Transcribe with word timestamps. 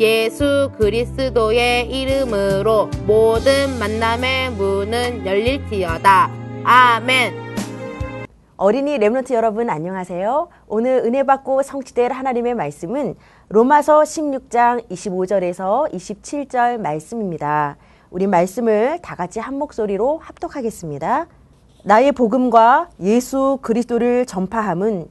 예수 0.00 0.72
그리스도의 0.76 1.88
이름으로 1.88 2.88
모든 3.06 3.78
만남의 3.78 4.50
문은 4.50 5.24
열릴지어다. 5.24 6.30
아멘. 6.64 7.34
어린이 8.56 8.98
렘런트 8.98 9.34
여러분 9.34 9.70
안녕하세요. 9.70 10.48
오늘 10.66 11.02
은혜 11.04 11.22
받고 11.22 11.62
성취될 11.62 12.10
하나님의 12.10 12.54
말씀은 12.54 13.14
로마서 13.50 14.00
16장 14.00 14.88
25절에서 14.88 15.92
27절 15.92 16.78
말씀입니다. 16.78 17.76
우리 18.10 18.26
말씀을 18.26 18.98
다 19.00 19.14
같이 19.14 19.38
한 19.38 19.56
목소리로 19.58 20.18
합독하겠습니다. 20.18 21.28
나의 21.84 22.10
복음과 22.12 22.88
예수 23.00 23.58
그리스도를 23.62 24.26
전파함은 24.26 25.06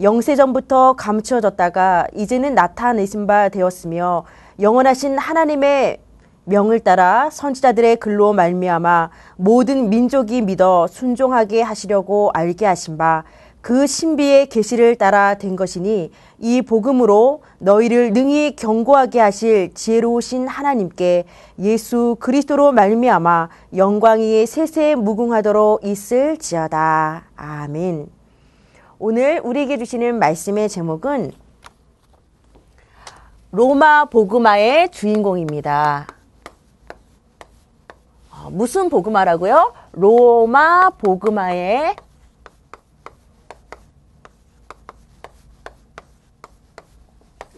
영세전부터 0.00 0.94
감추어졌다가 0.94 2.08
이제는 2.14 2.54
나타내신 2.54 3.26
바 3.26 3.48
되었으며 3.48 4.24
영원하신 4.60 5.18
하나님의 5.18 5.98
명을 6.44 6.80
따라 6.80 7.28
선지자들의 7.30 7.96
글로 7.96 8.32
말미암아 8.32 9.10
모든 9.36 9.90
민족이 9.90 10.42
믿어 10.42 10.86
순종하게 10.86 11.62
하시려고 11.62 12.30
알게 12.32 12.66
하신 12.66 12.98
바 12.98 13.24
그 13.66 13.88
신비의 13.88 14.48
계시를 14.48 14.94
따라 14.94 15.34
된 15.34 15.56
것이니 15.56 16.12
이 16.38 16.62
복음으로 16.62 17.42
너희를 17.58 18.12
능히 18.12 18.54
경고하게 18.54 19.18
하실 19.18 19.74
지혜로우신 19.74 20.46
하나님께 20.46 21.24
예수 21.58 22.16
그리스도로 22.20 22.70
말미암아 22.70 23.48
영광이 23.74 24.46
세세 24.46 24.94
무궁하도록 24.94 25.84
있을지어다. 25.84 27.24
아멘. 27.34 28.15
오늘 28.98 29.42
우리에게 29.44 29.76
주시는 29.76 30.18
말씀의 30.18 30.70
제목은 30.70 31.30
로마 33.50 34.06
복음화의 34.06 34.90
주인공입니다. 34.90 36.06
어, 38.30 38.48
무슨 38.50 38.88
복음화라고요? 38.88 39.74
로마 39.92 40.88
복음화의 40.90 41.96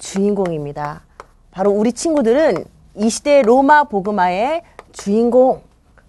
주인공입니다. 0.00 1.02
바로 1.52 1.70
우리 1.70 1.92
친구들은 1.92 2.64
이 2.96 3.10
시대 3.10 3.42
로마 3.42 3.84
복음화의 3.84 4.64
주인공, 4.90 5.62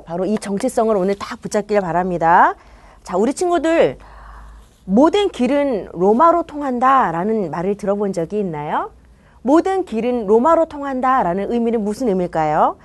바로 0.06 0.26
이 0.26 0.40
정체성을 0.40 0.96
오늘 0.98 1.14
딱 1.20 1.40
붙잡길 1.40 1.82
바랍니다. 1.82 2.56
자, 3.04 3.16
우리 3.16 3.36
친구들, 3.36 4.00
모든 4.92 5.30
길은 5.30 5.90
로마로 5.94 6.42
통한다 6.44 7.12
라는 7.12 7.52
말을 7.52 7.76
들어본 7.78 8.12
적이 8.12 8.40
있나요? 8.40 8.90
모든 9.44 9.86
길은 9.86 10.26
로마로 10.26 10.66
통한다 10.66 11.22
라는 11.22 11.52
의미는 11.52 11.84
무슨 11.84 12.08
의미일까요? 12.08 12.76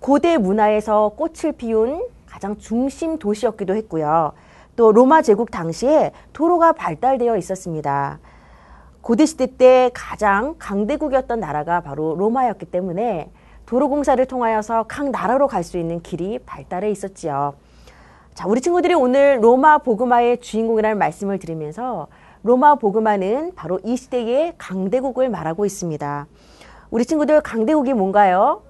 고대 0.00 0.38
문화에서 0.38 1.10
꽃을 1.10 1.52
피운 1.56 2.04
가장 2.26 2.58
중심 2.58 3.20
도시였기도 3.20 3.76
했고요. 3.76 4.32
또 4.74 4.90
로마 4.90 5.22
제국 5.22 5.52
당시에 5.52 6.10
도로가 6.32 6.72
발달되어 6.72 7.36
있었습니다. 7.36 8.18
고대 9.00 9.24
시대 9.24 9.46
때 9.46 9.92
가장 9.94 10.56
강대국이었던 10.58 11.38
나라가 11.38 11.80
바로 11.80 12.16
로마였기 12.16 12.66
때문에 12.66 13.30
도로 13.66 13.88
공사를 13.88 14.22
통하여서 14.26 14.86
각 14.88 15.10
나라로 15.10 15.46
갈 15.46 15.62
수 15.62 15.78
있는 15.78 16.02
길이 16.02 16.40
발달해 16.40 16.90
있었지요. 16.90 17.54
자, 18.36 18.46
우리 18.46 18.60
친구들이 18.60 18.92
오늘 18.92 19.42
로마 19.42 19.78
복음화의 19.78 20.42
주인공이라는 20.42 20.98
말씀을 20.98 21.38
들으면서 21.38 22.06
로마 22.42 22.74
복음화는 22.74 23.54
바로 23.54 23.80
이 23.82 23.96
시대의 23.96 24.52
강대국을 24.58 25.30
말하고 25.30 25.64
있습니다. 25.64 26.26
우리 26.90 27.06
친구들 27.06 27.40
강대국이 27.40 27.94
뭔가요? 27.94 28.60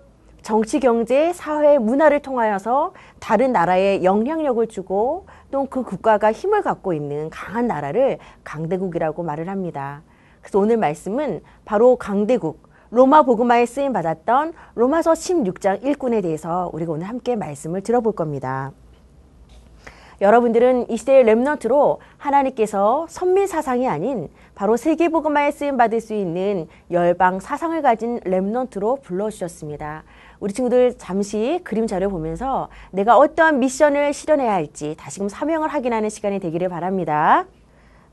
정치, 0.43 0.79
경제, 0.79 1.33
사회, 1.33 1.79
문화를 1.79 2.23
통하여서 2.23 2.93
다른 3.19 3.51
나라에 3.51 4.05
영향력을 4.05 4.65
주고 4.69 5.27
또 5.51 5.67
그 5.69 5.83
국가가 5.83 6.31
힘을 6.31 6.63
갖고 6.63 6.93
있는 6.93 7.29
강한 7.31 7.67
나라를 7.67 8.19
강대국이라고 8.45 9.25
말을 9.25 9.49
합니다. 9.49 10.03
그래서 10.43 10.61
오늘 10.61 10.77
말씀은 10.77 11.41
바로 11.65 11.97
강대국, 11.97 12.69
로마 12.93 13.23
복음화에 13.25 13.67
쓰임 13.67 13.93
받았던 13.93 14.53
로마서 14.77 15.15
16장 15.15 15.83
1군에 15.83 16.23
대해서 16.23 16.71
우리가 16.73 16.93
오늘 16.93 17.09
함께 17.09 17.35
말씀을 17.35 17.81
들어볼 17.81 18.13
겁니다. 18.13 18.71
여러분들은 20.21 20.89
이 20.89 20.97
시대의 20.97 21.25
렘넌트로 21.25 22.01
하나님께서 22.17 23.07
선민 23.09 23.47
사상이 23.47 23.87
아닌 23.87 24.29
바로 24.55 24.79
세계 24.79 25.11
복음화에 25.11 25.51
쓰임 25.51 25.77
받을 25.77 26.01
수 26.01 26.15
있는 26.15 26.69
열방 26.91 27.41
사상을 27.41 27.81
가진 27.83 28.21
렘넌트로 28.25 29.01
불러 29.03 29.29
주셨습니다. 29.29 30.05
우리 30.41 30.55
친구들 30.55 30.97
잠시 30.97 31.61
그림자를 31.65 32.09
보면서 32.09 32.69
내가 32.93 33.19
어떠한 33.19 33.59
미션을 33.59 34.15
실현해야 34.15 34.53
할지 34.53 34.95
다시금 34.99 35.29
사명을 35.29 35.69
확인하는 35.69 36.09
시간이 36.09 36.41
되기를 36.41 36.71
바랍니다. 36.71 37.45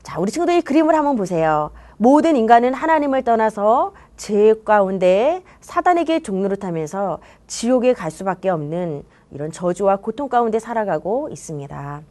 자, 0.02 0.20
우리 0.20 0.30
친구들 0.30 0.56
이 0.56 0.60
그림을 0.60 0.94
한번 0.94 1.16
보세요. 1.16 1.70
모든 1.96 2.36
인간은 2.36 2.74
하나님을 2.74 3.22
떠나서 3.22 3.94
죄 4.18 4.54
가운데 4.64 5.42
사단에게 5.60 6.20
종노릇하면서 6.20 7.20
지옥에 7.46 7.94
갈 7.94 8.10
수밖에 8.10 8.50
없는 8.50 9.04
이런 9.30 9.50
저주와 9.50 9.96
고통 9.96 10.28
가운데 10.28 10.58
살아가고 10.58 11.28
있습니다. 11.30 12.02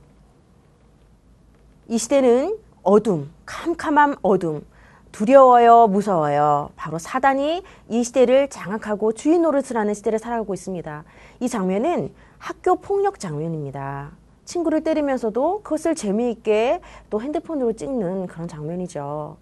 이 1.87 1.97
시대는 1.97 2.57
어둠, 2.81 3.31
캄캄한 3.45 4.17
어둠, 4.21 4.65
두려워요, 5.11 5.87
무서워요. 5.87 6.71
바로 6.75 6.97
사단이 6.97 7.63
이 7.89 8.03
시대를 8.03 8.49
장악하고 8.49 9.13
주인 9.13 9.43
노릇을 9.43 9.77
하는 9.77 9.93
시대를 9.93 10.17
살아가고 10.17 10.53
있습니다. 10.53 11.03
이 11.39 11.47
장면은 11.47 12.11
학교 12.39 12.75
폭력 12.75 13.19
장면입니다. 13.19 14.11
친구를 14.45 14.83
때리면서도 14.83 15.61
그것을 15.63 15.95
재미있게 15.95 16.81
또 17.09 17.21
핸드폰으로 17.21 17.73
찍는 17.73 18.27
그런 18.27 18.47
장면이죠. 18.47 19.37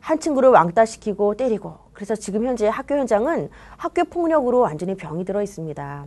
한 0.00 0.18
친구를 0.18 0.48
왕따시키고 0.50 1.34
때리고 1.34 1.74
그래서 1.92 2.14
지금 2.14 2.46
현재 2.46 2.68
학교 2.68 2.96
현장은 2.96 3.50
학교 3.76 4.04
폭력으로 4.04 4.60
완전히 4.60 4.96
병이 4.96 5.24
들어 5.24 5.42
있습니다. 5.42 6.06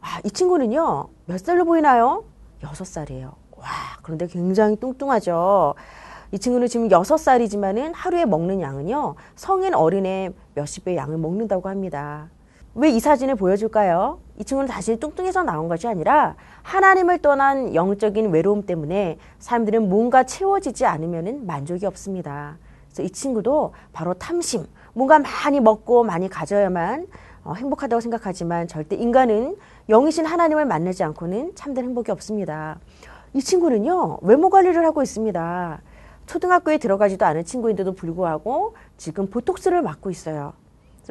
아, 0.00 0.20
이 0.24 0.30
친구는요, 0.30 1.08
몇 1.26 1.38
살로 1.38 1.64
보이나요? 1.64 2.24
여섯 2.62 2.86
살이에요. 2.86 3.32
와, 3.56 3.66
그런데 4.02 4.26
굉장히 4.26 4.76
뚱뚱하죠. 4.76 5.74
이 6.32 6.38
친구는 6.38 6.68
지금 6.68 6.90
여섯 6.90 7.16
살이지만은 7.16 7.92
하루에 7.94 8.24
먹는 8.24 8.60
양은요, 8.60 9.16
성인 9.34 9.74
어린의 9.74 10.32
몇십 10.54 10.84
배 10.84 10.96
양을 10.96 11.18
먹는다고 11.18 11.68
합니다. 11.68 12.28
왜 12.74 12.90
이 12.90 13.00
사진을 13.00 13.34
보여줄까요? 13.34 14.20
이 14.38 14.44
친구는 14.44 14.68
자신이 14.68 15.00
뚱뚱해서 15.00 15.42
나온 15.42 15.68
것이 15.68 15.88
아니라 15.88 16.36
하나님을 16.62 17.18
떠난 17.18 17.74
영적인 17.74 18.30
외로움 18.30 18.64
때문에 18.64 19.18
사람들은 19.40 19.88
뭔가 19.88 20.22
채워지지 20.22 20.86
않으면 20.86 21.46
만족이 21.46 21.84
없습니다. 21.84 22.58
그래서 22.86 23.02
이 23.02 23.10
친구도 23.10 23.74
바로 23.92 24.14
탐심, 24.14 24.66
뭔가 24.94 25.18
많이 25.18 25.58
먹고 25.58 26.04
많이 26.04 26.28
가져야만 26.28 27.08
어, 27.50 27.54
행복하다고 27.54 28.00
생각하지만 28.00 28.68
절대 28.68 28.94
인간은 28.94 29.56
영이신 29.88 30.24
하나님을 30.24 30.66
만나지 30.66 31.02
않고는 31.02 31.56
참된 31.56 31.84
행복이 31.84 32.12
없습니다. 32.12 32.78
이 33.34 33.40
친구는요, 33.40 34.18
외모 34.22 34.50
관리를 34.50 34.84
하고 34.84 35.02
있습니다. 35.02 35.82
초등학교에 36.26 36.78
들어가지도 36.78 37.26
않은 37.26 37.44
친구인데도 37.44 37.94
불구하고 37.94 38.76
지금 38.96 39.28
보톡스를 39.28 39.82
맞고 39.82 40.10
있어요. 40.10 40.52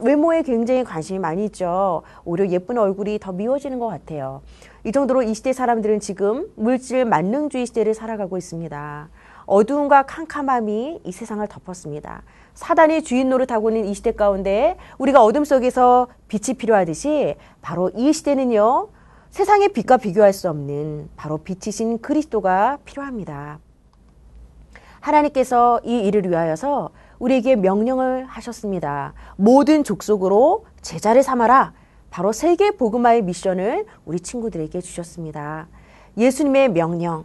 외모에 0.01 0.43
굉장히 0.43 0.85
관심이 0.85 1.19
많이 1.19 1.43
있죠. 1.43 2.03
오히려 2.23 2.47
예쁜 2.47 2.77
얼굴이 2.77 3.19
더 3.19 3.33
미워지는 3.33 3.77
것 3.77 3.87
같아요. 3.87 4.41
이 4.85 4.93
정도로 4.93 5.23
이 5.23 5.33
시대 5.33 5.51
사람들은 5.51 5.99
지금 5.99 6.49
물질 6.55 7.03
만능주의 7.03 7.65
시대를 7.65 7.93
살아가고 7.93 8.37
있습니다. 8.37 9.09
어두움과 9.45 10.03
캄캄함이 10.03 11.01
이 11.03 11.11
세상을 11.11 11.45
덮었습니다. 11.47 12.21
사단이 12.59 13.03
주인 13.03 13.29
노릇하고 13.29 13.69
있는 13.69 13.85
이 13.85 13.93
시대 13.93 14.11
가운데 14.11 14.75
우리가 14.97 15.23
어둠 15.23 15.45
속에서 15.45 16.09
빛이 16.27 16.57
필요하듯이 16.57 17.37
바로 17.61 17.89
이 17.95 18.11
시대는요. 18.11 18.89
세상의 19.29 19.69
빛과 19.69 19.95
비교할 19.95 20.33
수 20.33 20.49
없는 20.49 21.09
바로 21.15 21.37
빛이신 21.37 22.01
그리스도가 22.01 22.79
필요합니다. 22.83 23.59
하나님께서 24.99 25.79
이 25.85 25.99
일을 25.99 26.29
위하여서 26.29 26.89
우리에게 27.19 27.55
명령을 27.55 28.25
하셨습니다. 28.25 29.13
모든 29.37 29.85
족속으로 29.85 30.65
제자를 30.81 31.23
삼아라. 31.23 31.71
바로 32.09 32.33
세계 32.33 32.71
복음화의 32.71 33.21
미션을 33.21 33.85
우리 34.03 34.19
친구들에게 34.19 34.81
주셨습니다. 34.81 35.69
예수님의 36.17 36.73
명령, 36.73 37.23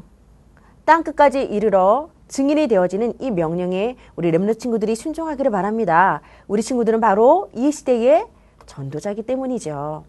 땅 0.85 1.03
끝까지 1.03 1.43
이르러 1.43 2.14
증인이 2.29 2.69
되어지는 2.69 3.15
이 3.21 3.31
명령에 3.31 3.97
우리 4.17 4.31
렘너 4.31 4.55
친구들이 4.55 4.97
순종하기를 4.97 5.51
바랍니다. 5.51 6.21
우리 6.49 6.63
친구들은 6.63 7.01
바로 7.01 7.51
이 7.55 7.71
시대의 7.71 8.27
전도자이기 8.67 9.23
때문이죠. 9.23 10.05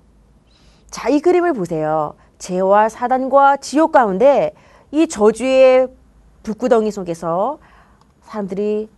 자, 0.89 1.09
이 1.09 1.19
그림을 1.19 1.53
보세요. 1.53 2.15
죄와 2.37 2.89
사단과 2.89 3.57
지옥 3.57 3.91
가운데 3.91 4.53
이 4.91 5.07
저주의 5.07 5.87
불구덩이 6.43 6.91
속에서 6.91 7.59
사람들이 8.21 8.89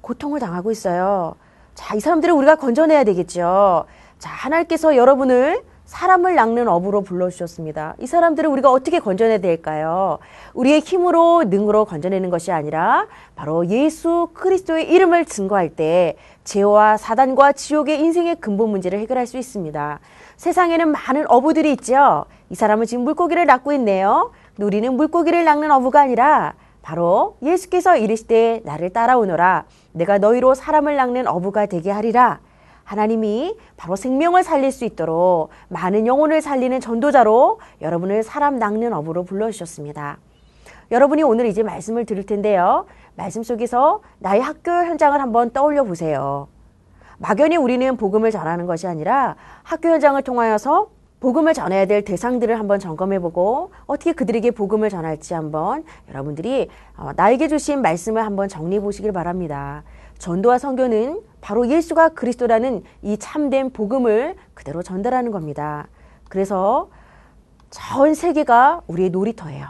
고통을 0.00 0.40
당하고 0.40 0.70
있어요. 0.70 1.34
자, 1.74 1.94
이 1.94 2.00
사람들을 2.00 2.34
우리가 2.34 2.56
건져내야 2.56 3.04
되겠죠. 3.04 3.84
자, 4.18 4.30
하나님께서 4.30 4.96
여러분을 4.96 5.62
사람을 5.88 6.34
낚는 6.34 6.68
업으로 6.68 7.00
불러주셨습니다. 7.00 7.94
이 7.98 8.06
사람들을 8.06 8.48
우리가 8.50 8.70
어떻게 8.70 8.98
건져내야 8.98 9.38
될까요? 9.38 10.18
우리의 10.52 10.80
힘으로, 10.80 11.44
능으로 11.44 11.86
건져내는 11.86 12.28
것이 12.28 12.52
아니라 12.52 13.06
바로 13.34 13.66
예수 13.68 14.28
그리스도의 14.34 14.90
이름을 14.92 15.24
증거할 15.24 15.70
때 15.70 16.16
죄와 16.44 16.98
사단과 16.98 17.52
지옥의 17.52 18.00
인생의 18.00 18.36
근본 18.36 18.68
문제를 18.68 18.98
해결할 18.98 19.26
수 19.26 19.38
있습니다. 19.38 20.00
세상에는 20.36 20.88
많은 20.88 21.24
어부들이 21.26 21.72
있죠. 21.72 22.26
이 22.50 22.54
사람은 22.54 22.84
지금 22.84 23.04
물고기를 23.04 23.46
낚고 23.46 23.72
있네요. 23.72 24.30
우리는 24.60 24.92
물고기를 24.92 25.42
낚는 25.44 25.70
어부가 25.70 26.02
아니라 26.02 26.52
바로 26.82 27.38
예수께서 27.42 27.96
이르시되 27.96 28.60
나를 28.64 28.90
따라오너라. 28.90 29.64
내가 29.92 30.18
너희로 30.18 30.54
사람을 30.54 30.96
낚는 30.96 31.26
어부가 31.26 31.64
되게 31.64 31.90
하리라. 31.90 32.40
하나님이 32.88 33.54
바로 33.76 33.96
생명을 33.96 34.42
살릴 34.42 34.72
수 34.72 34.86
있도록 34.86 35.50
많은 35.68 36.06
영혼을 36.06 36.40
살리는 36.40 36.80
전도자로 36.80 37.60
여러분을 37.82 38.22
사람 38.22 38.56
낚는 38.58 38.94
업으로 38.94 39.24
불러주셨습니다. 39.24 40.16
여러분이 40.90 41.22
오늘 41.22 41.44
이제 41.44 41.62
말씀을 41.62 42.06
들을 42.06 42.24
텐데요. 42.24 42.86
말씀 43.14 43.42
속에서 43.42 44.00
나의 44.20 44.40
학교 44.40 44.70
현장을 44.70 45.20
한번 45.20 45.50
떠올려 45.50 45.84
보세요. 45.84 46.48
막연히 47.18 47.58
우리는 47.58 47.94
복음을 47.98 48.30
전하는 48.30 48.64
것이 48.64 48.86
아니라 48.86 49.36
학교 49.64 49.90
현장을 49.90 50.22
통하여서 50.22 50.88
복음을 51.20 51.52
전해야 51.52 51.84
될 51.84 52.04
대상들을 52.04 52.58
한번 52.58 52.78
점검해 52.78 53.18
보고 53.18 53.70
어떻게 53.84 54.12
그들에게 54.12 54.52
복음을 54.52 54.88
전할지 54.88 55.34
한번 55.34 55.84
여러분들이 56.08 56.70
어, 56.96 57.10
나에게 57.14 57.48
주신 57.48 57.82
말씀을 57.82 58.24
한번 58.24 58.48
정리해 58.48 58.80
보시길 58.80 59.12
바랍니다. 59.12 59.82
전도와 60.18 60.58
선교는 60.58 61.22
바로 61.40 61.68
예수가 61.68 62.10
그리스도라는 62.10 62.82
이 63.02 63.16
참된 63.18 63.70
복음을 63.70 64.36
그대로 64.54 64.82
전달하는 64.82 65.30
겁니다. 65.30 65.88
그래서 66.28 66.90
전 67.70 68.14
세계가 68.14 68.82
우리의 68.86 69.10
놀이터예요. 69.10 69.68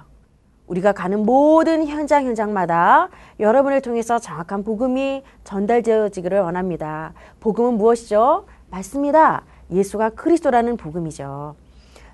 우리가 0.66 0.92
가는 0.92 1.24
모든 1.24 1.86
현장 1.86 2.24
현장마다 2.24 3.08
여러분을 3.40 3.80
통해서 3.80 4.18
정확한 4.18 4.64
복음이 4.64 5.22
전달되어지기를 5.44 6.40
원합니다. 6.40 7.14
복음은 7.40 7.74
무엇이죠? 7.74 8.44
맞습니다. 8.70 9.44
예수가 9.70 10.10
그리스도라는 10.10 10.76
복음이죠. 10.76 11.54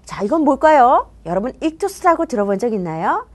자, 0.04 0.22
이건 0.22 0.42
뭘까요? 0.42 1.10
여러분 1.26 1.52
익투스라고 1.62 2.26
들어본 2.26 2.58
적 2.58 2.72
있나요? 2.72 3.26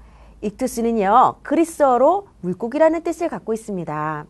익투스는요, 0.42 1.36
그리스어로 1.44 2.28
물고기라는 2.42 3.04
뜻을 3.04 3.28
갖고 3.28 3.54
있습니다. 3.54 4.26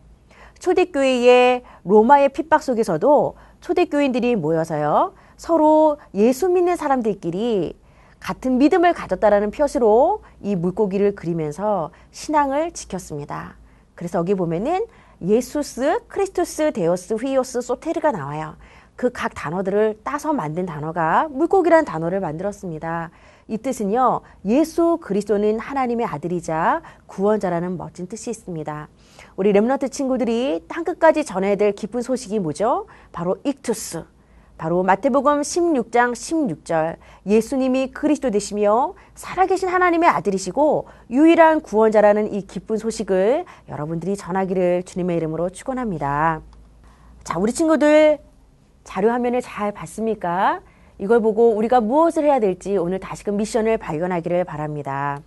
초대교회의 0.60 1.62
로마의 1.84 2.28
핍박 2.30 2.62
속에서도 2.62 3.34
초대교인들이 3.60 4.36
모여서요, 4.36 5.14
서로 5.36 5.98
예수 6.14 6.48
믿는 6.48 6.76
사람들끼리 6.76 7.76
같은 8.20 8.58
믿음을 8.58 8.92
가졌다라는 8.92 9.50
표시로 9.50 10.22
이 10.42 10.54
물고기를 10.54 11.14
그리면서 11.14 11.90
신앙을 12.10 12.72
지켰습니다. 12.72 13.56
그래서 13.94 14.18
여기 14.18 14.34
보면은 14.34 14.86
예수스, 15.22 16.00
크리스투스, 16.08 16.72
데오스, 16.72 17.14
휘오스, 17.14 17.62
소테르가 17.62 18.12
나와요. 18.12 18.56
그 18.96 19.10
각 19.10 19.32
단어들을 19.34 20.00
따서 20.04 20.34
만든 20.34 20.66
단어가 20.66 21.26
물고기라는 21.30 21.86
단어를 21.86 22.20
만들었습니다. 22.20 23.10
이 23.48 23.56
뜻은요, 23.56 24.20
예수 24.44 24.98
그리스도는 25.00 25.58
하나님의 25.58 26.04
아들이자 26.06 26.82
구원자라는 27.06 27.78
멋진 27.78 28.06
뜻이 28.06 28.28
있습니다. 28.28 28.88
우리 29.40 29.52
렘너트 29.52 29.88
친구들이 29.88 30.66
땅 30.68 30.84
끝까지 30.84 31.24
전해야 31.24 31.56
될 31.56 31.72
기쁜 31.72 32.02
소식이 32.02 32.38
뭐죠? 32.40 32.86
바로 33.10 33.38
익투스. 33.42 34.04
바로 34.58 34.82
마태복음 34.82 35.40
16장 35.40 36.12
16절 36.12 36.98
예수님이 37.24 37.90
그리스도 37.92 38.30
되시며 38.30 38.92
살아계신 39.14 39.70
하나님의 39.70 40.10
아들이시고 40.10 40.88
유일한 41.08 41.62
구원자라는 41.62 42.34
이 42.34 42.46
기쁜 42.46 42.76
소식을 42.76 43.46
여러분들이 43.70 44.14
전하기를 44.14 44.82
주님의 44.82 45.16
이름으로 45.16 45.48
축원합니다. 45.48 46.42
자, 47.24 47.38
우리 47.38 47.54
친구들 47.54 48.18
자료 48.84 49.08
화면을 49.08 49.40
잘 49.40 49.72
봤습니까? 49.72 50.60
이걸 50.98 51.22
보고 51.22 51.56
우리가 51.56 51.80
무엇을 51.80 52.24
해야 52.24 52.40
될지 52.40 52.76
오늘 52.76 53.00
다시금 53.00 53.38
미션을 53.38 53.78
발견하기를 53.78 54.44
바랍니다. 54.44 55.22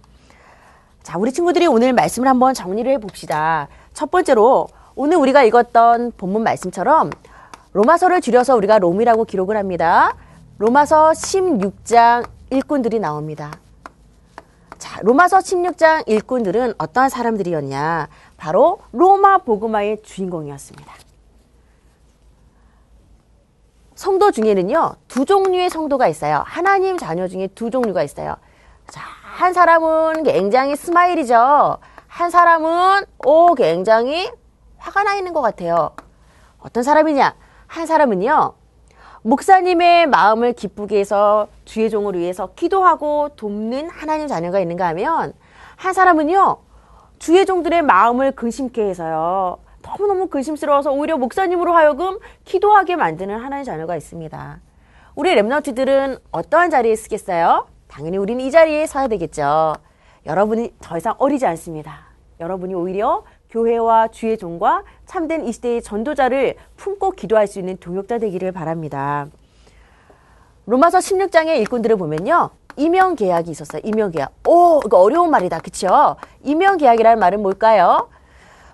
자, 1.04 1.18
우리 1.18 1.34
친구들이 1.34 1.68
오늘 1.68 1.92
말씀을 1.92 2.30
한번 2.30 2.54
정리를 2.54 2.90
해 2.90 2.98
봅시다. 2.98 3.68
첫 3.94 4.10
번째로 4.10 4.68
오늘 4.96 5.18
우리가 5.18 5.44
읽었던 5.44 6.14
본문 6.16 6.44
말씀처럼 6.44 7.12
로마서를 7.74 8.22
줄여서 8.22 8.56
우리가 8.56 8.80
롬이라고 8.80 9.26
기록을 9.26 9.58
합니다. 9.58 10.16
로마서 10.60 11.12
16장 11.12 12.26
일꾼들이 12.52 13.00
나옵니다. 13.00 13.52
자, 14.78 15.00
로마서 15.02 15.40
16장 15.40 16.08
일꾼들은 16.08 16.76
어떠한 16.78 17.10
사람들이었냐? 17.10 18.08
바로 18.38 18.80
로마 18.94 19.40
복음화의 19.40 20.04
주인공이었습니다. 20.04 20.94
성도 23.96 24.32
중에는요, 24.32 24.96
두 25.08 25.26
종류의 25.26 25.70
성도가 25.70 26.08
있어요. 26.08 26.44
하나님 26.46 26.98
자녀 26.98 27.28
중에 27.28 27.48
두 27.48 27.70
종류가 27.70 28.04
있어요. 28.04 28.36
자, 28.90 29.02
한 29.24 29.54
사람은 29.54 30.24
굉장히 30.24 30.76
스마일이죠. 30.76 31.78
한 32.08 32.30
사람은, 32.30 33.06
오, 33.26 33.56
굉장히 33.56 34.32
화가 34.78 35.04
나 35.04 35.16
있는 35.16 35.34
것 35.34 35.42
같아요. 35.42 35.92
어떤 36.60 36.84
사람이냐? 36.84 37.36
한 37.68 37.86
사람은요, 37.86 38.54
목사님의 39.24 40.08
마음을 40.08 40.54
기쁘게 40.54 41.00
해서 41.00 41.48
주의 41.66 41.90
종을 41.90 42.16
위해서 42.16 42.50
기도하고 42.56 43.30
돕는 43.36 43.90
하나님 43.90 44.28
자녀가 44.28 44.60
있는가 44.60 44.88
하면, 44.90 45.34
한 45.76 45.94
사람은요, 45.94 46.58
주의 47.20 47.46
종들의 47.46 47.82
마음을 47.82 48.34
근심케 48.34 48.88
해서요, 48.90 49.58
너무너무 49.82 50.28
근심스러워서 50.28 50.92
오히려 50.92 51.18
목사님으로 51.18 51.74
하여금 51.74 52.20
기도하게 52.46 52.96
만드는 52.96 53.40
하나님 53.40 53.64
자녀가 53.64 53.96
있습니다. 53.96 54.60
우리 55.16 55.36
랩너트들은 55.36 56.20
어떠한 56.32 56.70
자리에 56.70 56.96
쓰겠어요? 56.96 57.68
당연히 57.94 58.18
우리는 58.18 58.44
이 58.44 58.50
자리에 58.50 58.88
서야 58.88 59.08
되겠죠. 59.08 59.76
여러분이 60.26 60.74
더 60.82 60.98
이상 60.98 61.14
어리지 61.20 61.46
않습니다. 61.46 62.08
여러분이 62.40 62.74
오히려 62.74 63.24
교회와 63.52 64.08
주의 64.08 64.36
종과 64.36 64.82
참된 65.06 65.46
이 65.46 65.52
시대의 65.52 65.84
전도자를 65.84 66.56
품고 66.76 67.12
기도할 67.12 67.46
수 67.46 67.60
있는 67.60 67.78
동역자 67.78 68.18
되기를 68.18 68.52
바랍니다. 68.52 69.28
로마서 70.66 70.98
16장의 70.98 71.60
일꾼들을 71.60 71.96
보면요. 71.98 72.50
이명 72.78 73.16
계약이 73.16 73.52
있었어요. 73.52 73.80
이명 73.86 74.10
계약. 74.10 74.32
오, 74.48 74.82
이거 74.84 75.00
어려운 75.00 75.30
말이다. 75.30 75.60
그쵸? 75.60 76.16
이명 76.42 76.78
계약이라는 76.78 77.20
말은 77.20 77.44
뭘까요? 77.44 78.10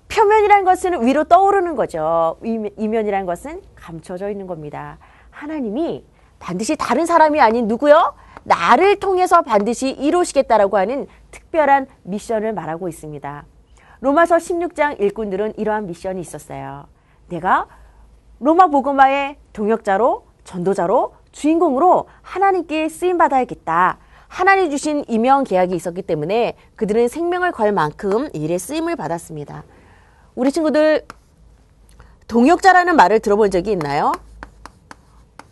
표면이라는 0.08 0.64
것은 0.64 1.06
위로 1.06 1.26
떠오르는 1.26 1.76
거죠. 1.76 2.38
이면이라는 2.42 3.26
것은 3.26 3.64
감춰져 3.76 4.30
있는 4.30 4.48
겁니다. 4.48 4.98
하나님이 5.30 6.06
반드시 6.40 6.78
다른 6.78 7.06
사람이 7.06 7.42
아닌 7.42 7.68
누구요? 7.68 8.14
나를 8.50 9.00
통해서 9.00 9.44
반드시 9.44 9.92
이루시겠다라고 9.92 10.78
하는 10.78 11.06
특별한 11.30 11.86
미션을 12.02 12.54
말하고 12.54 12.90
있습니다. 12.90 13.46
로마서 14.02 14.38
16장 14.38 15.00
일꾼들은 15.00 15.54
이러한 15.58 15.86
미션이 15.86 16.20
있었어요. 16.20 16.88
내가 17.28 17.68
로마 18.40 18.68
복음화의 18.68 19.38
동역자로 19.54 20.26
전도자로 20.46 21.14
주인공으로 21.32 22.08
하나님께 22.24 22.90
쓰임 22.90 23.20
받아야겠다. 23.20 24.00
하나님 24.28 24.72
주신 24.72 25.04
이명 25.08 25.44
계약이 25.44 25.76
있었기 25.76 26.02
때문에 26.02 26.56
그들은 26.76 27.08
생명을 27.08 27.52
걸 27.52 27.72
만큼 27.72 28.30
일에 28.34 28.58
쓰임을 28.58 28.96
받았습니다. 28.96 29.64
우리 30.34 30.52
친구들 30.52 31.06
동역자라는 32.28 32.96
말을 32.96 33.20
들어본 33.20 33.52
적이 33.52 33.74
있나요? 33.74 34.12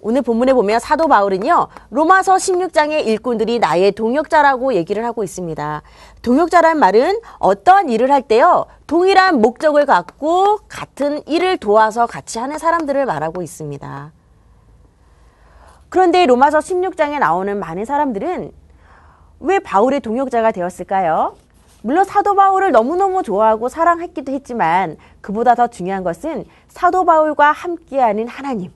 오늘 0.08 0.22
본문에 0.22 0.54
보면 0.54 0.80
사도 0.80 1.10
바울은요, 1.10 1.68
로마서 1.90 2.36
16장의 2.36 3.06
일꾼들이 3.08 3.60
나의 3.60 3.92
동역자라고 3.92 4.74
얘기를 4.76 5.04
하고 5.04 5.22
있습니다. 5.22 5.82
동역자란 6.22 6.80
말은 6.80 7.20
어떠한 7.40 7.90
일을 7.90 8.10
할 8.10 8.22
때요, 8.22 8.68
동일한 8.88 9.42
목적을 9.42 9.86
갖고 9.86 10.60
같은 10.70 11.28
일을 11.28 11.58
도와서 11.58 12.06
같이 12.06 12.40
하는 12.40 12.58
사람들을 12.58 13.06
말하고 13.06 13.42
있습니다. 13.42 14.14
그런데 15.90 16.26
로마서 16.26 16.60
16장에 16.60 17.20
나오는 17.20 17.60
많은 17.60 17.84
사람들은 17.84 18.52
왜 19.42 19.60
바울의 19.60 20.00
동역자가 20.00 20.54
되었을까요? 20.54 21.36
물론 21.82 22.06
사도 22.06 22.34
바울을 22.34 22.72
너무너무 22.72 23.24
좋아하고 23.24 23.68
사랑했기도 23.68 24.32
했지만 24.32 24.96
그보다 25.20 25.54
더 25.54 25.68
중요한 25.68 26.06
것은 26.06 26.46
사도 26.70 27.04
바울과 27.04 27.52
함께하는 27.52 28.30
하나님, 28.30 28.72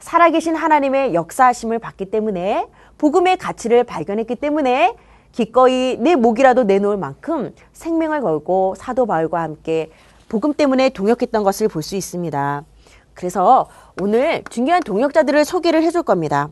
살아계신 0.00 0.54
하나님의 0.56 1.14
역사하심을 1.14 1.78
받기 1.78 2.06
때문에 2.06 2.66
복음의 2.98 3.36
가치를 3.36 3.84
발견했기 3.84 4.36
때문에 4.36 4.94
기꺼이 5.32 5.96
내 5.98 6.16
목이라도 6.16 6.64
내놓을 6.64 6.96
만큼 6.96 7.54
생명을 7.72 8.20
걸고 8.22 8.74
사도 8.76 9.06
바울과 9.06 9.40
함께 9.40 9.90
복음 10.28 10.52
때문에 10.54 10.90
동역했던 10.90 11.42
것을 11.42 11.68
볼 11.68 11.82
수 11.82 11.96
있습니다. 11.96 12.64
그래서 13.14 13.68
오늘 14.00 14.44
중요한 14.50 14.82
동역자들을 14.82 15.44
소개를 15.44 15.82
해줄 15.82 16.02
겁니다. 16.02 16.50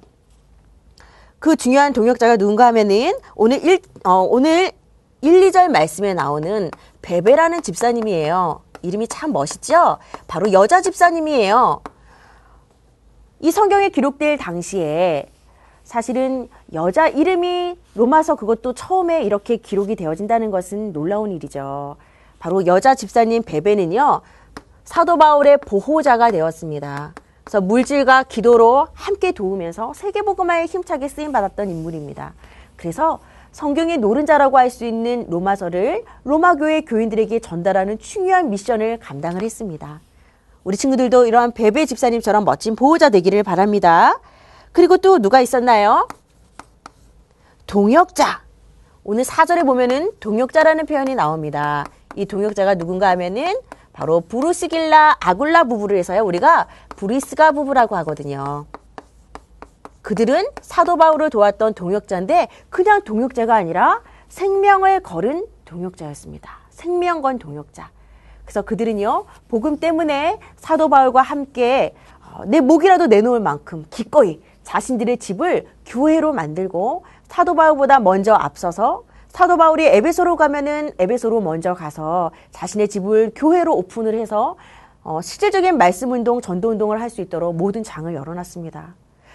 그 1.39 1.55
중요한 1.57 1.93
동역자가 1.93 2.37
누군가 2.37 2.67
하면은 2.67 3.13
오늘 3.35 3.63
1, 3.65 3.81
어, 4.05 4.27
오늘 4.29 4.73
1, 5.21 5.51
2절 5.51 5.69
말씀에 5.69 6.15
나오는 6.15 6.71
베베라는 7.03 7.63
집사님이에요. 7.63 8.63
이름이 8.83 9.09
참 9.09 9.33
멋있죠? 9.33 9.99
바로 10.27 10.53
여자 10.53 10.81
집사님이에요. 10.81 11.83
이 13.41 13.51
성경에 13.51 13.91
기록될 13.91 14.39
당시에 14.39 15.27
사실은 15.85 16.49
여자 16.73 17.07
이름이 17.07 17.79
로마서 17.95 18.35
그것도 18.35 18.73
처음에 18.73 19.23
이렇게 19.23 19.57
기록이 19.57 19.95
되어진다는 19.95 20.51
것은 20.51 20.93
놀라운 20.93 21.31
일이죠. 21.31 21.97
바로 22.39 22.67
여자 22.67 22.95
집사님 22.95 23.43
베베는요, 23.45 24.21
사도 24.85 25.17
바울의 25.17 25.59
보호자가 25.59 26.31
되었습니다. 26.31 27.15
그래서 27.45 27.61
물질과 27.61 28.25
기도로 28.25 28.89
함께 28.95 29.31
도우면서 29.33 29.93
세계복음화에 29.95 30.65
힘차게 30.67 31.09
쓰임 31.09 31.31
받았던 31.31 31.71
인물입니다. 31.71 32.35
그래서 32.77 33.21
성경의 33.53 33.99
노른자라고 33.99 34.59
할 34.59 34.71
수 34.71 34.85
있는 34.85 35.27
로마서를 35.31 36.05
로마 36.25 36.57
교회 36.57 36.81
교인들에게 36.81 37.39
전달하는 37.39 37.99
중요한 37.99 38.51
미션을 38.51 38.99
감당을 38.99 39.43
했습니다. 39.43 40.01
우리 40.67 40.77
친구들도 40.77 41.27
이러한 41.27 41.53
베베 41.53 41.87
집사님처럼 41.87 42.45
멋진 42.45 42.75
보호자 42.75 43.09
되기를 43.09 43.45
바랍니다. 43.45 44.19
그리고 44.73 44.97
또 44.97 45.21
누가 45.21 45.41
있었나요? 45.41 46.09
동역자. 47.69 48.43
오늘 49.05 49.23
사절에 49.23 49.63
보면은 49.63 50.11
동역자라는 50.19 50.87
표현이 50.87 51.15
나옵니다. 51.15 51.85
이 52.17 52.27
동역자가 52.27 52.75
누군가 52.75 53.11
하면은 53.11 53.55
바로 53.93 54.21
부르시길라 54.23 55.19
아굴라 55.21 55.63
부부를 55.63 55.99
해서요. 55.99 56.25
우리가 56.25 56.67
브리스가 56.97 57.53
부부라고 57.53 57.95
하거든요. 57.99 58.67
그들은 60.03 60.49
사도 60.63 60.97
바울을 60.97 61.31
도왔던 61.31 61.75
동역자인데 61.75 62.49
그냥 62.71 63.03
동역자가 63.03 63.55
아니라 63.55 64.03
생명을 64.31 64.99
걸은 64.99 65.47
동역자였습니다. 65.65 66.51
생명 66.71 67.23
건 67.23 67.39
동역자. 67.39 67.91
그래서 68.47 68.63
그들은요, 68.63 69.25
복음 69.49 69.77
때문에 69.79 70.39
사도 70.57 70.89
바울과 70.89 71.21
함께 71.21 71.95
어, 72.23 72.45
내 72.47 72.61
목이라도 72.61 73.09
내놓을 73.09 73.41
만큼 73.41 73.85
기꺼이 73.91 74.41
자신들의 74.63 75.19
집을 75.19 75.67
교회로 75.85 76.33
만들고 76.33 77.05
사도 77.25 77.55
바울보다 77.55 77.99
먼저 78.01 78.35
앞서서 78.35 79.03
사도 79.29 79.57
바울이 79.57 79.85
에베소로 79.85 80.37
가면은 80.37 80.93
에베소로 80.99 81.41
먼저 81.41 81.75
가서 81.75 82.31
자신의 82.53 82.89
집을 82.89 83.33
교회로 83.35 83.75
오픈을 83.77 84.15
해서 84.15 84.57
어, 85.03 85.21
실질적인 85.21 85.77
말씀 85.77 86.13
운동, 86.13 86.41
전도 86.41 86.71
운동을 86.71 87.01
할 87.01 87.11
수 87.11 87.21
있도록 87.21 87.55
모든 87.55 87.83
장을 87.83 88.13
열어놨습니다. 88.13 88.95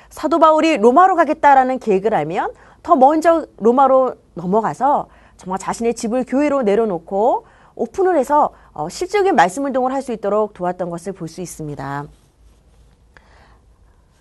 사도 0.10 0.40
바울이 0.40 0.78
로마로 0.78 1.16
가겠다라는 1.16 1.80
계획을 1.80 2.14
알면 2.14 2.52
더 2.84 2.96
먼저 2.96 3.46
로마로 3.58 4.16
넘어가서 4.34 5.08
정말 5.38 5.60
자신의 5.60 5.94
집을 5.96 6.26
교회로 6.28 6.64
내려놓고 6.64 7.46
오픈을 7.82 8.18
해서 8.18 8.52
어, 8.74 8.90
실질적인 8.90 9.36
말씀 9.36 9.66
운동을 9.66 9.92
할 9.94 10.02
수 10.02 10.12
있도록 10.12 10.54
도왔던 10.54 10.90
것을 10.90 11.14
볼 11.14 11.28
수 11.28 11.42
있습니다. 11.42 12.06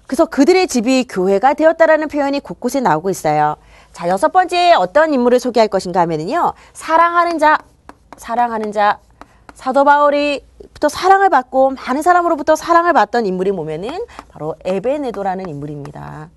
그래서 0.07 0.27
그들의 0.27 0.67
집이 0.67 1.07
교회가 1.09 1.55
되었다라는 1.55 2.09
표현이 2.09 2.41
곳곳에 2.41 2.81
나오고 2.81 3.11
있어요. 3.11 3.57
자, 3.93 4.09
여섯 4.09 4.33
번째 4.33 4.73
어떤 4.75 5.15
인물을 5.15 5.39
소개할 5.39 5.69
것인가 5.69 6.01
하면요. 6.01 6.53
사랑하는 6.73 7.39
자, 7.39 7.59
사랑하는 8.17 8.73
자, 8.73 8.99
사도 9.55 9.85
바울이부터 9.85 10.89
사랑을 10.89 11.29
받고 11.29 11.71
많은 11.71 12.03
사람으로부터 12.03 12.57
사랑을 12.57 12.93
받던 12.93 13.25
인물이 13.27 13.53
보면은 13.53 14.05
바로 14.29 14.55
에베네도라는 14.65 15.49
인물입니다. 15.49 16.31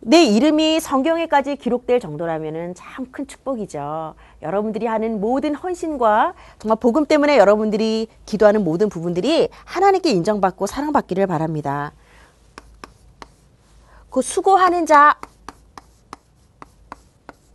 내 0.00 0.22
이름이 0.24 0.80
성경에까지 0.80 1.56
기록될 1.56 2.00
정도라면 2.00 2.74
참 2.74 3.08
큰 3.10 3.26
축복이죠. 3.26 4.14
여러분들이 4.42 4.86
하는 4.86 5.20
모든 5.20 5.54
헌신과 5.54 6.34
정말 6.58 6.76
복음 6.78 7.04
때문에 7.06 7.36
여러분들이 7.38 8.06
기도하는 8.26 8.62
모든 8.64 8.88
부분들이 8.88 9.48
하나님께 9.64 10.10
인정받고 10.10 10.66
사랑받기를 10.66 11.26
바랍니다. 11.26 11.92
그 14.10 14.22
수고하는 14.22 14.86
자 14.86 15.16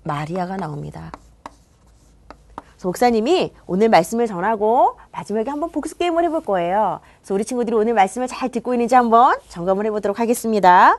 마리아가 0.03 0.57
나옵니다. 0.57 1.11
목사님이 2.83 3.53
오늘 3.65 3.87
말씀을 3.87 4.27
전하고 4.27 4.97
마지막에 5.13 5.49
한번 5.49 5.69
복습 5.71 5.97
게임을 5.99 6.25
해볼 6.25 6.41
거예요. 6.43 6.99
그래서 7.19 7.33
우리 7.33 7.45
친구들이 7.45 7.73
오늘 7.77 7.93
말씀을 7.93 8.27
잘 8.27 8.49
듣고 8.49 8.73
있는지 8.73 8.93
한번 8.95 9.39
점검을 9.47 9.85
해보도록 9.85 10.19
하겠습니다. 10.19 10.97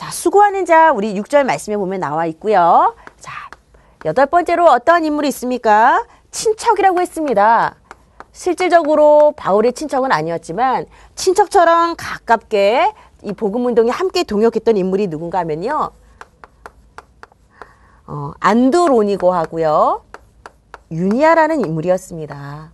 자, 0.00 0.10
수고하는 0.10 0.64
자 0.64 0.92
우리 0.92 1.12
6절 1.12 1.44
말씀에 1.44 1.76
보면 1.76 2.00
나와 2.00 2.24
있고요. 2.24 2.96
자, 3.18 3.32
여덟 4.06 4.24
번째로 4.24 4.64
어떠한 4.66 5.04
인물이 5.04 5.28
있습니까? 5.28 6.06
친척이라고 6.30 7.02
했습니다. 7.02 7.76
실질적으로 8.32 9.34
바울의 9.36 9.74
친척은 9.74 10.10
아니었지만 10.10 10.86
친척처럼 11.16 11.96
가깝게 11.98 12.94
이 13.24 13.34
복음 13.34 13.66
운동에 13.66 13.90
함께 13.90 14.22
동역했던 14.22 14.78
인물이 14.78 15.08
누군가 15.08 15.40
하면요. 15.40 15.90
어, 18.06 18.32
안드로니고 18.40 19.34
하고요. 19.34 20.02
유니아라는 20.90 21.60
인물이었습니다. 21.60 22.72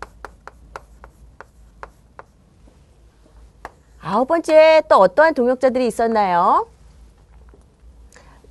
아홉 4.01 4.29
번째 4.29 4.85
또 4.89 4.99
어떠한 4.99 5.35
동역자들이 5.35 5.89
있었나요? 5.89 6.69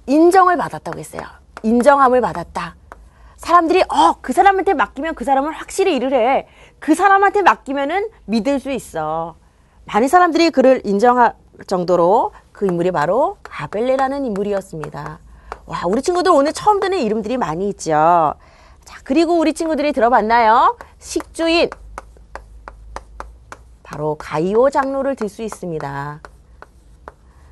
인정을 0.07 0.57
받았다고 0.57 0.99
했어요. 0.99 1.21
인정함을 1.63 2.21
받았다. 2.21 2.75
사람들이 3.37 3.83
어 3.89 4.15
그 4.21 4.33
사람한테 4.33 4.73
맡기면 4.73 5.15
그 5.15 5.23
사람은 5.23 5.51
확실히 5.53 5.95
일을 5.95 6.13
해. 6.13 6.47
그 6.79 6.95
사람한테 6.95 7.41
맡기면은 7.41 8.09
믿을 8.25 8.59
수 8.59 8.71
있어. 8.71 9.35
많은 9.85 10.07
사람들이 10.07 10.49
그를 10.49 10.81
인정할 10.85 11.35
정도로 11.67 12.31
그 12.51 12.65
인물이 12.65 12.91
바로 12.91 13.37
아벨레라는 13.49 14.25
인물이었습니다. 14.25 15.19
와 15.67 15.81
우리 15.85 16.01
친구들 16.01 16.31
오늘 16.31 16.53
처음 16.53 16.79
듣는 16.79 16.99
이름들이 16.99 17.37
많이 17.37 17.69
있죠. 17.69 18.33
자 18.83 18.99
그리고 19.03 19.37
우리 19.37 19.53
친구들이 19.53 19.93
들어봤나요? 19.93 20.77
식주인 20.99 21.69
바로 23.83 24.15
가이오 24.15 24.69
장로를 24.69 25.15
들 25.15 25.29
수 25.29 25.41
있습니다. 25.43 26.19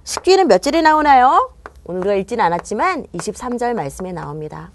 식주인은 0.04 0.48
몇 0.48 0.62
절에 0.62 0.82
나오나요? 0.82 1.54
오늘 1.86 2.00
우리가 2.02 2.16
읽지는 2.16 2.44
않았지만 2.46 3.08
23절 3.14 3.74
말씀에 3.74 4.12
나옵니다. 4.14 4.72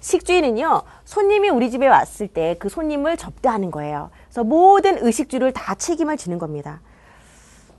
식주인은요, 0.00 0.82
손님이 1.04 1.48
우리 1.48 1.70
집에 1.70 1.86
왔을 1.88 2.28
때 2.28 2.56
그 2.58 2.68
손님을 2.68 3.16
접대하는 3.16 3.70
거예요. 3.70 4.10
그래서 4.26 4.44
모든 4.44 5.04
의식주를 5.04 5.52
다 5.52 5.74
책임을 5.74 6.16
지는 6.16 6.38
겁니다. 6.38 6.80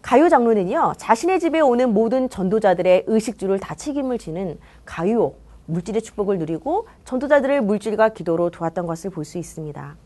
가요 0.02 0.30
장로는요, 0.30 0.94
자신의 0.98 1.40
집에 1.40 1.60
오는 1.60 1.94
모든 1.94 2.30
전도자들의 2.30 3.04
의식주를 3.08 3.60
다 3.60 3.76
책임을 3.76 4.18
지는 4.18 4.58
가요, 4.86 5.34
물질의 5.66 6.02
축복을 6.02 6.38
누리고 6.40 6.88
전도자들을 7.06 7.62
물질과 7.62 8.10
기도로 8.10 8.50
도왔던 8.52 8.88
것을 8.88 9.10
볼 9.10 9.26
수 9.26 9.38
있습니다. 9.38 9.98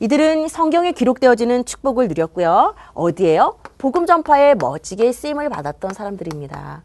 이들은 0.00 0.48
성경에 0.48 0.92
기록되어지는 0.92 1.64
축복을 1.64 2.08
누렸고요. 2.08 2.74
어디에요? 2.92 3.56
복음 3.78 4.04
전파에 4.04 4.54
멋지게 4.56 5.12
쓰임을 5.12 5.48
받았던 5.48 5.94
사람들입니다. 5.94 6.82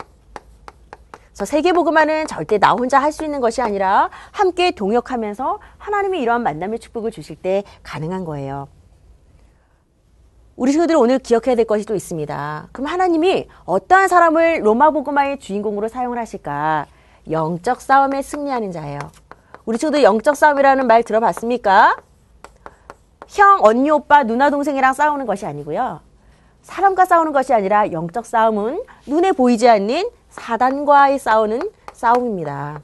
그래서 1.37 1.51
세계복음화는 1.51 2.25
절대 2.25 2.57
나 2.57 2.71
혼자 2.71 2.97
할 2.97 3.11
수 3.11 3.23
있는 3.23 3.39
것이 3.41 3.61
아니라 3.61 4.09
함께 4.31 4.71
동역하면서 4.71 5.59
하나님이 5.77 6.19
이러한 6.19 6.41
만남의 6.41 6.79
축복을 6.79 7.11
주실 7.11 7.35
때 7.35 7.63
가능한 7.83 8.25
거예요. 8.25 8.67
우리 10.55 10.71
친구들 10.71 10.95
오늘 10.95 11.19
기억해야 11.19 11.53
될 11.55 11.65
것이 11.65 11.85
또 11.85 11.93
있습니다. 11.93 12.69
그럼 12.71 12.87
하나님이 12.87 13.47
어떠한 13.65 14.07
사람을 14.07 14.65
로마 14.65 14.89
복음화의 14.89 15.37
주인공으로 15.37 15.87
사용을 15.89 16.17
하실까? 16.17 16.87
영적 17.29 17.81
싸움에 17.81 18.23
승리하는 18.23 18.71
자예요. 18.71 18.97
우리 19.65 19.77
친구들 19.77 20.01
영적 20.01 20.35
싸움이라는 20.35 20.87
말 20.87 21.03
들어봤습니까? 21.03 21.97
형, 23.27 23.59
언니, 23.61 23.91
오빠, 23.91 24.23
누나, 24.23 24.49
동생이랑 24.49 24.93
싸우는 24.93 25.27
것이 25.27 25.45
아니고요. 25.45 25.99
사람과 26.63 27.05
싸우는 27.05 27.31
것이 27.31 27.53
아니라 27.53 27.91
영적 27.91 28.25
싸움은 28.25 28.81
눈에 29.05 29.33
보이지 29.33 29.69
않는 29.69 30.09
사단과의 30.39 31.19
싸우는 31.19 31.61
싸움입니다. 31.93 32.81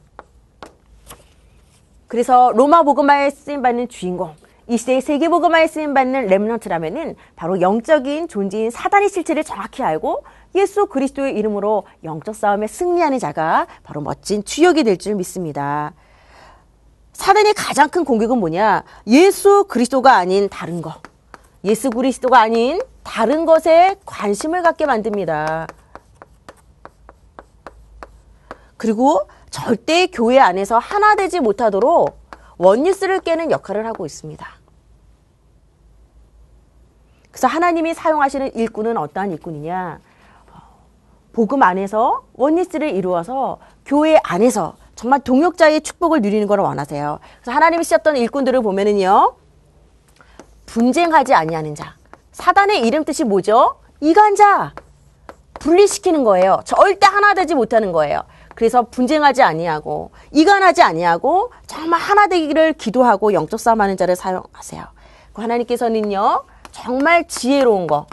그래서 2.07 2.51
로마 2.55 2.83
복음화에 2.83 3.29
쓰임 3.29 3.61
받는 3.61 3.89
주인공, 3.89 4.35
이 4.67 4.77
시대의 4.77 5.01
세계 5.01 5.29
복음화에 5.29 5.67
쓰임받는 5.67 6.27
렘넌트라면은 6.27 7.15
바로 7.35 7.59
영적인 7.61 8.27
존재인 8.27 8.69
사단의 8.69 9.09
실체를 9.09 9.43
정확히 9.43 9.81
알고 9.83 10.23
예수 10.55 10.85
그리스도의 10.85 11.35
이름으로 11.35 11.85
영적 12.03 12.35
싸움에 12.35 12.67
승리하는 12.67 13.17
자가 13.19 13.65
바로 13.83 14.01
멋진 14.01 14.43
주역이 14.43 14.83
될 14.83 14.97
줄 14.97 15.15
믿습니다. 15.15 15.93
사단의 17.13 17.53
가장 17.53 17.89
큰 17.89 18.05
공격은 18.05 18.37
뭐냐? 18.39 18.83
예수 19.07 19.65
그리스도가 19.67 20.15
아닌 20.17 20.49
다른 20.49 20.81
것. 20.81 20.93
예수 21.63 21.89
그리스도가 21.89 22.39
아닌 22.41 22.79
다른 23.03 23.45
것에 23.45 23.95
관심을 24.05 24.61
갖게 24.61 24.85
만듭니다. 24.85 25.67
그리고 28.83 29.29
절대 29.49 30.07
교회 30.07 30.39
안에서 30.39 30.77
하나 30.77 31.15
되지 31.15 31.39
못하도록 31.39 32.19
원뉴스를 32.57 33.21
깨는 33.21 33.49
역할을 33.49 33.85
하고 33.85 34.05
있습니다. 34.05 34.45
그래서 37.31 37.47
하나님이 37.47 37.93
사용하시는 37.93 38.55
일꾼은 38.55 38.97
어떠한 38.97 39.31
일꾼이냐? 39.31 39.99
복음 41.31 41.63
안에서 41.63 42.25
원리스를 42.33 42.89
이루어서 42.89 43.57
교회 43.85 44.19
안에서 44.21 44.75
정말 44.95 45.21
동역자의 45.21 45.79
축복을 45.79 46.19
누리는 46.19 46.45
걸 46.45 46.59
원하세요. 46.59 47.19
그래서 47.37 47.51
하나님이 47.55 47.85
쓰셨던 47.85 48.17
일꾼들을 48.17 48.59
보면은요. 48.59 49.35
분쟁하지 50.65 51.33
아니하는 51.33 51.73
자. 51.73 51.95
사단의 52.33 52.85
이름 52.85 53.05
뜻이 53.05 53.23
뭐죠? 53.23 53.79
이간자. 54.01 54.73
분리시키는 55.53 56.25
거예요. 56.25 56.59
절대 56.65 57.07
하나 57.07 57.33
되지 57.33 57.55
못하는 57.55 57.93
거예요. 57.93 58.23
그래서 58.55 58.83
분쟁하지 58.83 59.41
아니하고 59.43 60.11
이간하지 60.31 60.81
아니하고 60.81 61.51
정말 61.67 61.99
하나 61.99 62.27
되기를 62.27 62.73
기도하고 62.73 63.33
영적 63.33 63.59
싸움하는 63.59 63.97
자를 63.97 64.15
사용하세요. 64.15 64.83
그 65.33 65.41
하나님께서는요. 65.41 66.43
정말 66.71 67.27
지혜로운 67.27 67.87
거. 67.87 68.07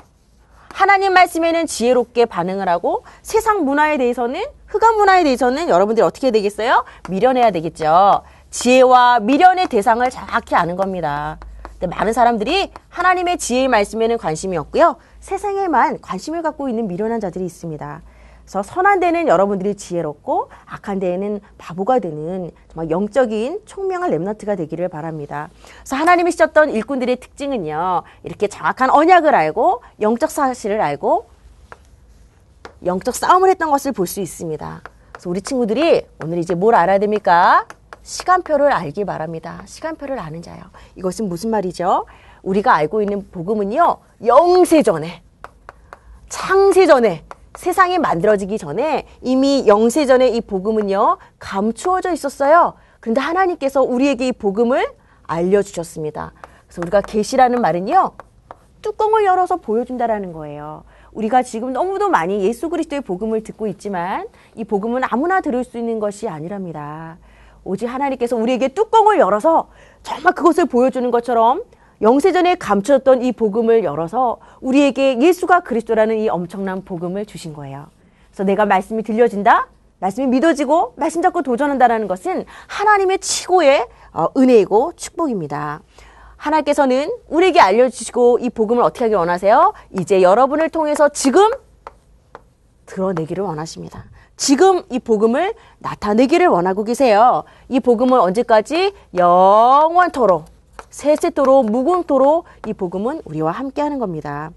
하나님 0.72 1.12
말씀에는 1.12 1.66
지혜롭게 1.66 2.26
반응을 2.26 2.68
하고 2.68 3.04
세상 3.22 3.64
문화에 3.64 3.98
대해서는 3.98 4.42
흑암 4.68 4.96
문화에 4.96 5.24
대해서는 5.24 5.68
여러분들이 5.68 6.04
어떻게 6.04 6.30
되겠어요? 6.30 6.84
미련해야 7.08 7.50
되겠죠. 7.50 8.22
지혜와 8.50 9.20
미련의 9.20 9.68
대상을 9.68 10.08
정확히 10.10 10.54
아는 10.54 10.76
겁니다. 10.76 11.38
많은 11.88 12.12
사람들이 12.12 12.72
하나님의 12.88 13.38
지혜의 13.38 13.68
말씀에는 13.68 14.18
관심이 14.18 14.56
없고요. 14.56 14.96
세상에만 15.20 16.00
관심을 16.00 16.42
갖고 16.42 16.68
있는 16.68 16.86
미련한 16.86 17.20
자들이 17.20 17.44
있습니다. 17.44 18.02
그래서 18.50 18.64
선한 18.64 18.98
데는 18.98 19.28
여러분들이 19.28 19.76
지혜롭고 19.76 20.50
악한 20.66 20.98
데에는 20.98 21.40
바보가 21.56 22.00
되는 22.00 22.50
정말 22.66 22.90
영적인 22.90 23.60
총명한 23.64 24.10
랩너트가 24.10 24.56
되기를 24.56 24.88
바랍니다. 24.88 25.48
그래서 25.78 25.94
하나님이 25.94 26.32
쓰셨던 26.32 26.70
일꾼들의 26.70 27.14
특징은요. 27.20 28.02
이렇게 28.24 28.48
정확한 28.48 28.90
언약을 28.90 29.36
알고 29.36 29.82
영적 30.00 30.32
사실을 30.32 30.80
알고 30.80 31.26
영적 32.84 33.14
싸움을 33.14 33.50
했던 33.50 33.70
것을 33.70 33.92
볼 33.92 34.08
수 34.08 34.20
있습니다. 34.20 34.80
그래서 35.12 35.30
우리 35.30 35.42
친구들이 35.42 36.04
오늘 36.24 36.38
이제 36.38 36.56
뭘 36.56 36.74
알아야 36.74 36.98
됩니까? 36.98 37.66
시간표를 38.02 38.72
알기 38.72 39.04
바랍니다. 39.04 39.62
시간표를 39.66 40.18
아는 40.18 40.42
자요. 40.42 40.60
이것은 40.96 41.28
무슨 41.28 41.50
말이죠? 41.50 42.04
우리가 42.42 42.74
알고 42.74 43.00
있는 43.00 43.30
복음은요. 43.30 43.98
영세전에 44.24 45.22
창세전에 46.28 47.29
세상이 47.56 47.98
만들어지기 47.98 48.58
전에 48.58 49.06
이미 49.22 49.64
영세전에 49.66 50.28
이 50.28 50.40
복음은요, 50.40 51.18
감추어져 51.38 52.12
있었어요. 52.12 52.74
그런데 53.00 53.20
하나님께서 53.20 53.82
우리에게 53.82 54.28
이 54.28 54.32
복음을 54.32 54.86
알려주셨습니다. 55.24 56.32
그래서 56.66 56.80
우리가 56.82 57.00
계시라는 57.00 57.60
말은요, 57.60 58.12
뚜껑을 58.82 59.24
열어서 59.24 59.56
보여준다라는 59.56 60.32
거예요. 60.32 60.84
우리가 61.12 61.42
지금 61.42 61.72
너무도 61.72 62.08
많이 62.08 62.42
예수 62.44 62.68
그리스도의 62.68 63.02
복음을 63.02 63.42
듣고 63.42 63.66
있지만 63.66 64.26
이 64.54 64.64
복음은 64.64 65.02
아무나 65.10 65.40
들을 65.40 65.64
수 65.64 65.76
있는 65.76 65.98
것이 65.98 66.28
아니랍니다. 66.28 67.18
오직 67.64 67.86
하나님께서 67.86 68.36
우리에게 68.36 68.68
뚜껑을 68.68 69.18
열어서 69.18 69.68
정말 70.02 70.32
그것을 70.34 70.66
보여주는 70.66 71.10
것처럼 71.10 71.62
영세전에 72.02 72.54
감추었던 72.54 73.22
이 73.22 73.32
복음을 73.32 73.84
열어서 73.84 74.38
우리에게 74.60 75.20
예수가 75.20 75.60
그리스도라는 75.60 76.18
이 76.18 76.28
엄청난 76.28 76.84
복음을 76.84 77.26
주신 77.26 77.52
거예요. 77.52 77.86
그래서 78.30 78.44
내가 78.44 78.64
말씀이 78.64 79.02
들려진다? 79.02 79.68
말씀이 79.98 80.26
믿어지고 80.28 80.94
말씀 80.96 81.20
잡고 81.20 81.42
도전한다는 81.42 82.08
것은 82.08 82.46
하나님의 82.68 83.18
치고의 83.18 83.86
어, 84.12 84.28
은혜이고 84.36 84.94
축복입니다. 84.96 85.82
하나님께서는 86.36 87.10
우리에게 87.28 87.60
알려주시고 87.60 88.38
이 88.40 88.48
복음을 88.48 88.82
어떻게 88.82 89.04
하길 89.04 89.18
원하세요? 89.18 89.74
이제 89.98 90.22
여러분을 90.22 90.70
통해서 90.70 91.10
지금 91.10 91.50
드러내기를 92.86 93.44
원하십니다. 93.44 94.06
지금 94.38 94.82
이 94.90 94.98
복음을 94.98 95.52
나타내기를 95.80 96.46
원하고 96.46 96.82
계세요. 96.84 97.44
이 97.68 97.78
복음을 97.78 98.18
언제까지? 98.18 98.94
영원토록 99.14 100.46
세세토록 100.90 101.70
무궁토록 101.70 102.44
이 102.66 102.72
복음은 102.72 103.22
우리와 103.24 103.52
함께하는 103.52 103.98
겁니다. 103.98 104.50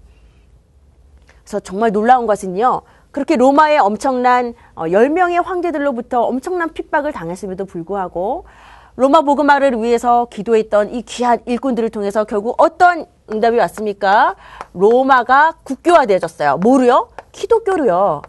그래서 1.42 1.60
정말 1.60 1.92
놀라운 1.92 2.26
것은요. 2.26 2.82
그렇게 3.10 3.36
로마의 3.36 3.78
엄청난 3.78 4.54
10명의 4.74 5.38
어, 5.38 5.42
황제들로부터 5.42 6.22
엄청난 6.22 6.72
핍박을 6.72 7.12
당했음에도 7.12 7.64
불구하고 7.64 8.44
로마 8.96 9.22
복음화를 9.22 9.80
위해서 9.82 10.26
기도했던 10.30 10.92
이 10.94 11.02
귀한 11.02 11.40
일꾼들을 11.46 11.88
통해서 11.90 12.24
결국 12.24 12.54
어떤 12.58 13.06
응답이 13.32 13.56
왔습니까? 13.58 14.36
로마가 14.72 15.54
국교화되어졌어요. 15.64 16.58
뭐로요? 16.58 17.10
기독교로요. 17.32 18.22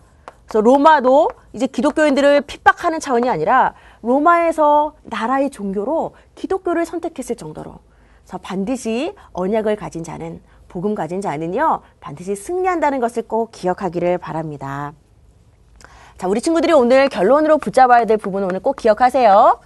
그래서 0.45 0.61
로마도 0.61 1.29
이제 1.53 1.67
기독교인들을 1.67 2.41
핍박하는 2.41 2.99
차원이 2.99 3.29
아니라 3.29 3.73
로마에서 4.01 4.93
나라의 5.03 5.49
종교로 5.49 6.13
기독교를 6.35 6.85
선택했을 6.85 7.35
정도로 7.35 7.79
그래서 8.25 8.39
반드시 8.39 9.13
언약을 9.33 9.75
가진 9.75 10.03
자는 10.03 10.41
복음 10.67 10.95
가진 10.95 11.21
자는요 11.21 11.81
반드시 12.01 12.35
승리한다는 12.35 12.99
것을 12.99 13.23
꼭 13.23 13.51
기억하기를 13.51 14.17
바랍니다. 14.17 14.93
자, 16.17 16.27
우리 16.27 16.41
친구들이 16.41 16.73
오늘 16.73 17.07
결론으로 17.07 17.57
붙잡아야 17.59 18.05
될 18.05 18.17
부분은 18.17 18.47
오늘 18.47 18.59
꼭 18.61 18.75
기억하세요. 18.77 19.59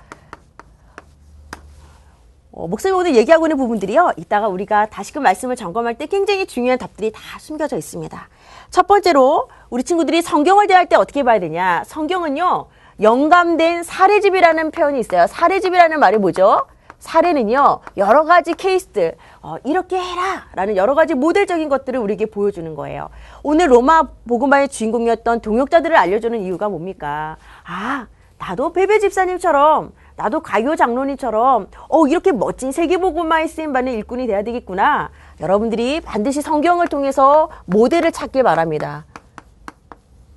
어, 2.51 2.67
목사님 2.67 2.97
오늘 2.97 3.15
얘기하고 3.15 3.45
있는 3.45 3.55
부분들이요. 3.55 4.13
이따가 4.17 4.47
우리가 4.47 4.87
다시금 4.87 5.23
말씀을 5.23 5.55
점검할 5.55 5.95
때 5.97 6.07
굉장히 6.07 6.45
중요한 6.45 6.77
답들이 6.77 7.11
다 7.11 7.21
숨겨져 7.39 7.77
있습니다. 7.77 8.27
첫 8.71 8.87
번째로 8.87 9.49
우리 9.69 9.83
친구들이 9.83 10.21
성경을 10.21 10.67
대할 10.67 10.87
때 10.87 10.95
어떻게 10.95 11.23
봐야 11.23 11.39
되냐. 11.39 11.83
성경은요. 11.85 12.65
영감된 13.01 13.83
사례집이라는 13.83 14.71
표현이 14.71 14.99
있어요. 14.99 15.27
사례집이라는 15.27 15.99
말이 15.99 16.17
뭐죠? 16.17 16.65
사례는요, 16.99 17.79
여러 17.97 18.25
가지 18.25 18.53
케이스들, 18.53 19.15
어, 19.41 19.55
이렇게 19.63 19.97
해라! 19.97 20.47
라는 20.53 20.75
여러 20.75 20.95
가지 20.95 21.13
모델적인 21.15 21.69
것들을 21.69 21.99
우리에게 21.99 22.25
보여주는 22.25 22.75
거예요. 22.75 23.09
오늘 23.41 23.71
로마 23.71 24.03
복음화의 24.27 24.67
주인공이었던 24.69 25.39
동역자들을 25.41 25.95
알려주는 25.95 26.39
이유가 26.41 26.67
뭡니까? 26.67 27.37
아, 27.65 28.07
나도 28.37 28.73
베베 28.73 28.99
집사님처럼, 28.99 29.93
나도 30.17 30.41
가요 30.41 30.75
장로님처럼, 30.75 31.67
어, 31.87 32.07
이렇게 32.07 32.33
멋진 32.33 32.73
세계복음화에 32.73 33.47
쓰임 33.47 33.71
받는 33.71 33.93
일꾼이 33.93 34.27
돼야 34.27 34.43
되겠구나. 34.43 35.09
여러분들이 35.39 36.01
반드시 36.01 36.41
성경을 36.41 36.89
통해서 36.89 37.49
모델을 37.65 38.11
찾길 38.11 38.43
바랍니다. 38.43 39.05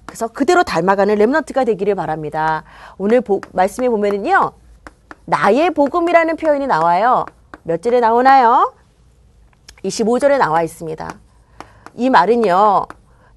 그래서 0.06 0.28
그대로 0.28 0.62
닮아가는 0.62 1.16
랩너트가 1.16 1.66
되기를 1.66 1.96
바랍니다. 1.96 2.62
오늘 2.98 3.20
보, 3.20 3.40
말씀에 3.52 3.88
보면은요, 3.88 4.52
나의 5.24 5.70
복음이라는 5.72 6.36
표현이 6.36 6.66
나와요. 6.66 7.26
몇 7.62 7.80
절에 7.80 8.00
나오나요? 8.00 8.74
25절에 9.84 10.38
나와 10.38 10.62
있습니다. 10.62 11.08
이 11.94 12.10
말은요, 12.10 12.86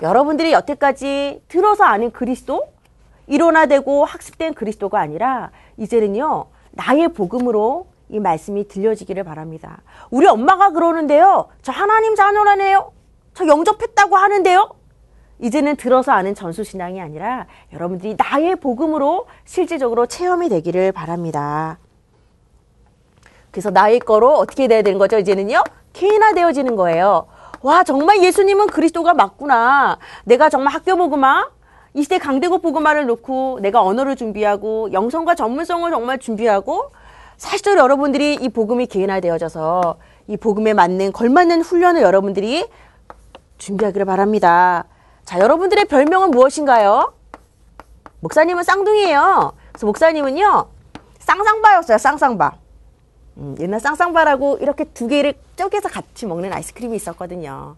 여러분들이 0.02 0.52
여태까지 0.52 1.43
들어서 1.48 1.84
아는 1.84 2.12
그리스도, 2.12 2.67
일원화되고 3.28 4.06
학습된 4.06 4.54
그리스도가 4.54 5.00
아니라, 5.00 5.52
이제는요, 5.78 6.45
나의 6.71 7.10
복음으로 7.10 7.88
이 8.10 8.19
말씀이 8.19 8.67
들려지기를 8.67 9.24
바랍니다. 9.24 9.82
우리 10.10 10.28
엄마가 10.28 10.71
그러는데요, 10.71 11.50
저 11.62 11.71
하나님 11.71 12.15
자녀라네요. 12.15 12.91
저 13.34 13.48
영접했다고 13.48 14.15
하는데요. 14.15 14.69
이제는 15.39 15.76
들어서 15.76 16.12
아는 16.12 16.34
전수신앙이 16.34 17.02
아니라 17.02 17.45
여러분들이 17.74 18.15
나의 18.17 18.56
복음으로 18.56 19.28
실질적으로 19.43 20.06
체험이 20.06 20.50
되기를 20.50 20.91
바랍니다. 20.91 21.78
그래서 23.52 23.69
나의 23.69 24.00
거로 24.00 24.34
어떻게 24.34 24.67
돼야 24.67 24.82
되는 24.82 24.98
거죠? 24.98 25.17
이제는요? 25.17 25.63
개인화되어지는 25.93 26.76
거예요. 26.76 27.28
와, 27.62 27.84
정말 27.84 28.21
예수님은 28.21 28.67
그리스도가 28.67 29.13
맞구나. 29.13 29.98
내가 30.26 30.50
정말 30.50 30.74
학교 30.74 30.95
복음화, 30.95 31.50
이 31.93 32.04
시대 32.04 32.17
강대국 32.17 32.62
복음화를 32.62 33.06
놓고 33.06 33.60
내가 33.62 33.82
언어를 33.82 34.17
준비하고 34.17 34.91
영성과 34.91 35.36
전문성을 35.36 35.89
정말 35.89 36.19
준비하고 36.19 36.91
사실 37.38 37.78
여러분들이 37.78 38.36
이 38.36 38.50
복음이 38.50 38.88
개인화되어져서 38.88 39.95
이 40.28 40.38
복음에 40.38 40.74
맞는 40.74 41.13
걸맞는 41.13 41.62
훈련을 41.62 42.02
여러분들이 42.02 42.67
준비하기를 43.58 44.06
바랍니다. 44.06 44.86
자, 45.26 45.40
여러분들의 45.40 45.86
별명은 45.86 46.30
무엇인가요? 46.30 47.12
목사님은 48.20 48.64
쌍둥이에요. 48.64 49.54
그래서 49.70 49.86
목사님은요, 49.88 50.68
쌍쌍바였어요, 51.18 51.98
쌍쌍바. 51.98 52.54
음, 53.38 53.56
옛날 53.60 53.80
쌍쌍바라고 53.80 54.60
이렇게 54.62 54.84
두 54.86 55.08
개를 55.08 55.34
쪼개서 55.56 55.90
같이 55.90 56.28
먹는 56.28 56.54
아이스크림이 56.54 56.96
있었거든요. 56.96 57.76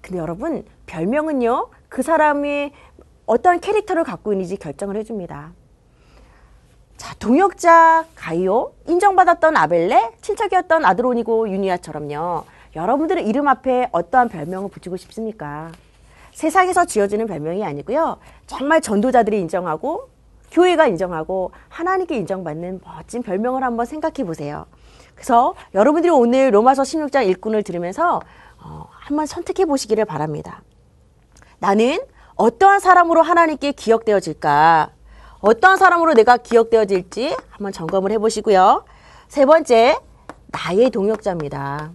근데 0.00 0.18
여러분, 0.18 0.64
별명은요, 0.86 1.68
그 1.88 2.02
사람이 2.02 2.72
어떠한 3.26 3.60
캐릭터를 3.60 4.02
갖고 4.02 4.32
있는지 4.32 4.56
결정을 4.56 4.96
해줍니다. 4.96 5.52
자, 6.96 7.14
동역자 7.20 8.06
가이오, 8.16 8.72
인정받았던 8.88 9.56
아벨레, 9.56 10.16
친척이었던 10.20 10.84
아드로니고 10.84 11.48
유니아처럼요. 11.48 12.44
여러분들의 12.74 13.24
이름 13.24 13.46
앞에 13.46 13.88
어떠한 13.92 14.30
별명을 14.30 14.68
붙이고 14.70 14.96
싶습니까? 14.96 15.70
세상에서 16.38 16.84
지어지는 16.84 17.26
별명이 17.26 17.64
아니고요. 17.64 18.18
정말 18.46 18.80
전도자들이 18.80 19.40
인정하고 19.40 20.08
교회가 20.52 20.86
인정하고 20.86 21.50
하나님께 21.68 22.16
인정받는 22.16 22.80
멋진 22.84 23.24
별명을 23.24 23.64
한번 23.64 23.86
생각해 23.86 24.24
보세요. 24.24 24.66
그래서 25.16 25.56
여러분들이 25.74 26.12
오늘 26.12 26.54
로마서 26.54 26.82
16장 26.82 27.26
일꾼을 27.26 27.64
들으면서 27.64 28.20
어, 28.62 28.86
한번 28.88 29.26
선택해 29.26 29.64
보시기를 29.64 30.04
바랍니다. 30.04 30.62
나는 31.58 31.98
어떠한 32.36 32.78
사람으로 32.78 33.22
하나님께 33.22 33.72
기억되어질까? 33.72 34.90
어떠한 35.40 35.76
사람으로 35.76 36.14
내가 36.14 36.36
기억되어질지 36.36 37.36
한번 37.50 37.72
점검을 37.72 38.12
해 38.12 38.18
보시고요. 38.18 38.84
세 39.26 39.44
번째, 39.44 39.98
나의 40.52 40.90
동역자입니다. 40.90 41.90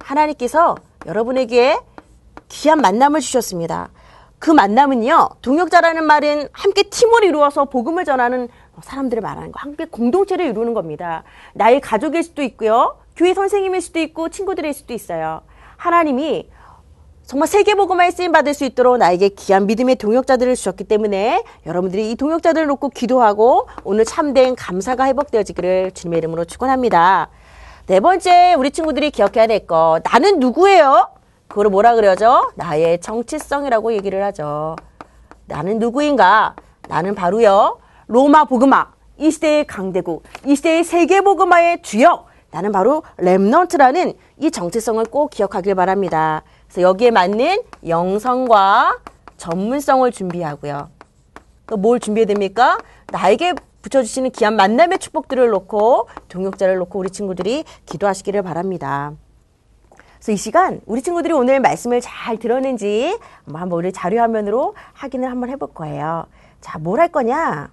하나님께서 0.00 0.74
여러분에게 1.06 1.78
귀한 2.48 2.80
만남을 2.80 3.20
주셨습니다. 3.20 3.90
그 4.38 4.50
만남은요, 4.50 5.30
동역자라는 5.42 6.04
말은 6.04 6.48
함께 6.52 6.82
팀을 6.84 7.24
이루어서 7.24 7.64
복음을 7.64 8.04
전하는 8.04 8.48
사람들을 8.82 9.22
말하는 9.22 9.50
거, 9.52 9.58
함께 9.60 9.86
공동체를 9.86 10.46
이루는 10.46 10.74
겁니다. 10.74 11.24
나의 11.54 11.80
가족일 11.80 12.22
수도 12.22 12.42
있고요, 12.42 12.98
교회 13.16 13.32
선생님일 13.32 13.80
수도 13.80 13.98
있고, 14.00 14.28
친구들일 14.28 14.74
수도 14.74 14.92
있어요. 14.92 15.40
하나님이 15.78 16.50
정말 17.24 17.48
세계복음화에 17.48 18.10
쓰임 18.12 18.30
받을 18.30 18.54
수 18.54 18.64
있도록 18.64 18.98
나에게 18.98 19.30
귀한 19.30 19.66
믿음의 19.66 19.96
동역자들을 19.96 20.54
주셨기 20.54 20.84
때문에 20.84 21.42
여러분들이 21.66 22.12
이 22.12 22.14
동역자들을 22.14 22.68
놓고 22.68 22.90
기도하고 22.90 23.68
오늘 23.82 24.04
참된 24.04 24.54
감사가 24.54 25.06
회복되어지기를 25.06 25.90
주님의 25.92 26.18
이름으로 26.18 26.44
축원합니다. 26.44 27.30
네 27.86 27.98
번째 28.00 28.54
우리 28.54 28.70
친구들이 28.70 29.10
기억해야 29.10 29.48
될 29.48 29.66
거 29.66 29.98
나는 30.04 30.38
누구예요? 30.38 31.08
그걸 31.48 31.68
뭐라 31.68 31.94
그러죠? 31.94 32.50
나의 32.54 33.00
정체성이라고 33.00 33.92
얘기를 33.94 34.22
하죠. 34.24 34.76
나는 35.46 35.78
누구인가? 35.78 36.54
나는 36.88 37.14
바로요. 37.14 37.78
로마 38.08 38.44
복음화, 38.44 38.92
이 39.16 39.30
시대의 39.30 39.66
강대국, 39.66 40.22
이 40.44 40.54
시대의 40.56 40.84
세계 40.84 41.20
복음화의 41.20 41.82
주역. 41.82 42.26
나는 42.50 42.72
바로 42.72 43.02
렘넌트라는 43.18 44.14
이 44.38 44.50
정체성을 44.50 45.04
꼭 45.06 45.30
기억하길 45.30 45.74
바랍니다. 45.74 46.42
그래서 46.66 46.82
여기에 46.82 47.10
맞는 47.10 47.62
영성과 47.86 48.98
전문성을 49.36 50.10
준비하고요. 50.12 50.88
또 51.66 51.76
뭘 51.76 51.98
준비해야 52.00 52.26
됩니까? 52.26 52.78
나에게 53.10 53.54
붙여주시는 53.82 54.30
귀한 54.30 54.56
만남의 54.56 54.98
축복들을 54.98 55.48
놓고 55.50 56.08
동역자를 56.28 56.76
놓고 56.76 56.98
우리 56.98 57.10
친구들이 57.10 57.64
기도하시기를 57.86 58.42
바랍니다. 58.42 59.12
그래서 60.26 60.32
이 60.32 60.36
시간 60.36 60.80
우리 60.86 61.02
친구들이 61.02 61.32
오늘 61.32 61.60
말씀을 61.60 62.00
잘 62.00 62.36
들었는지 62.36 63.16
한번 63.46 63.70
우리 63.78 63.92
자료 63.92 64.20
화면으로 64.20 64.74
확인을 64.94 65.30
한번 65.30 65.50
해볼 65.50 65.72
거예요. 65.72 66.26
자, 66.60 66.80
뭘 66.80 66.98
할 66.98 67.06
거냐? 67.12 67.70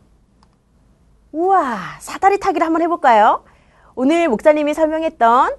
우와, 1.32 1.80
사다리 2.00 2.40
타기를 2.40 2.64
한번 2.64 2.84
해볼까요? 2.84 3.44
오늘 3.96 4.30
목사님이 4.30 4.76
설명했던 4.76 5.56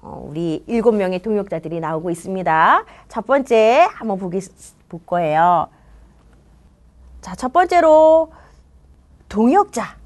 어, 0.00 0.26
우리 0.30 0.62
일곱 0.68 0.92
명의 0.92 1.20
동역자들이 1.20 1.80
나오고 1.80 2.08
있습니다. 2.10 2.84
첫 3.08 3.26
번째 3.26 3.88
한번 3.94 4.20
보기, 4.20 4.38
볼 4.88 5.00
거예요. 5.06 5.66
자, 7.20 7.34
첫 7.34 7.52
번째로 7.52 8.30
동역자. 9.28 9.96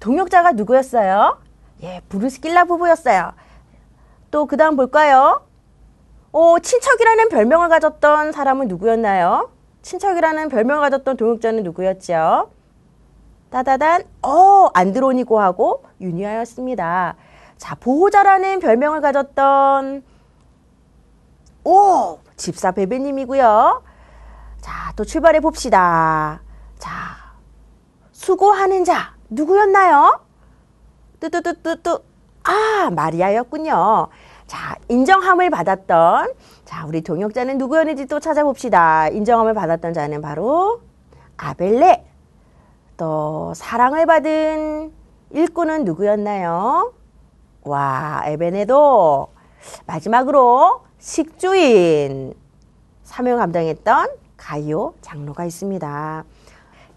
동역자가 0.00 0.50
누구였어요? 0.52 1.38
예, 1.84 2.00
브리스길라 2.08 2.64
부부였어요. 2.64 3.34
또 4.34 4.46
그 4.46 4.56
다음 4.56 4.74
볼까요? 4.74 5.46
어, 6.32 6.58
친척이라는 6.58 7.28
별명을 7.28 7.68
가졌던 7.68 8.32
사람은 8.32 8.66
누구였나요? 8.66 9.48
친척이라는 9.82 10.48
별명을 10.48 10.82
가졌던 10.82 11.16
동역자는 11.16 11.62
누구였죠? 11.62 12.50
따다단, 13.50 14.02
어, 14.22 14.70
안드로니고하고 14.74 15.84
유니아였습니다. 16.00 17.14
자, 17.58 17.74
보호자라는 17.76 18.58
별명을 18.58 19.00
가졌던, 19.02 20.02
오, 21.62 22.18
집사 22.36 22.72
베베님이고요. 22.72 23.84
자, 24.60 24.92
또 24.96 25.04
출발해 25.04 25.38
봅시다. 25.38 26.40
자, 26.80 26.90
수고하는 28.10 28.84
자, 28.84 29.14
누구였나요? 29.30 30.18
뚜뚜뚜뚜뚜, 31.20 32.13
아, 32.44 32.90
마리아였군요. 32.90 34.08
자, 34.46 34.76
인정함을 34.88 35.50
받았던, 35.50 36.32
자, 36.64 36.86
우리 36.86 37.00
동역자는 37.00 37.58
누구였는지 37.58 38.06
또 38.06 38.20
찾아봅시다. 38.20 39.08
인정함을 39.08 39.54
받았던 39.54 39.94
자는 39.94 40.20
바로 40.20 40.82
아벨레. 41.36 42.04
또, 42.96 43.52
사랑을 43.56 44.06
받은 44.06 44.92
일꾼은 45.30 45.84
누구였나요? 45.84 46.92
와, 47.62 48.22
에베네도. 48.26 49.28
마지막으로 49.86 50.82
식주인. 50.98 52.34
사명 53.02 53.38
감당했던 53.38 54.08
가이오 54.36 54.94
장로가 55.00 55.44
있습니다. 55.46 56.24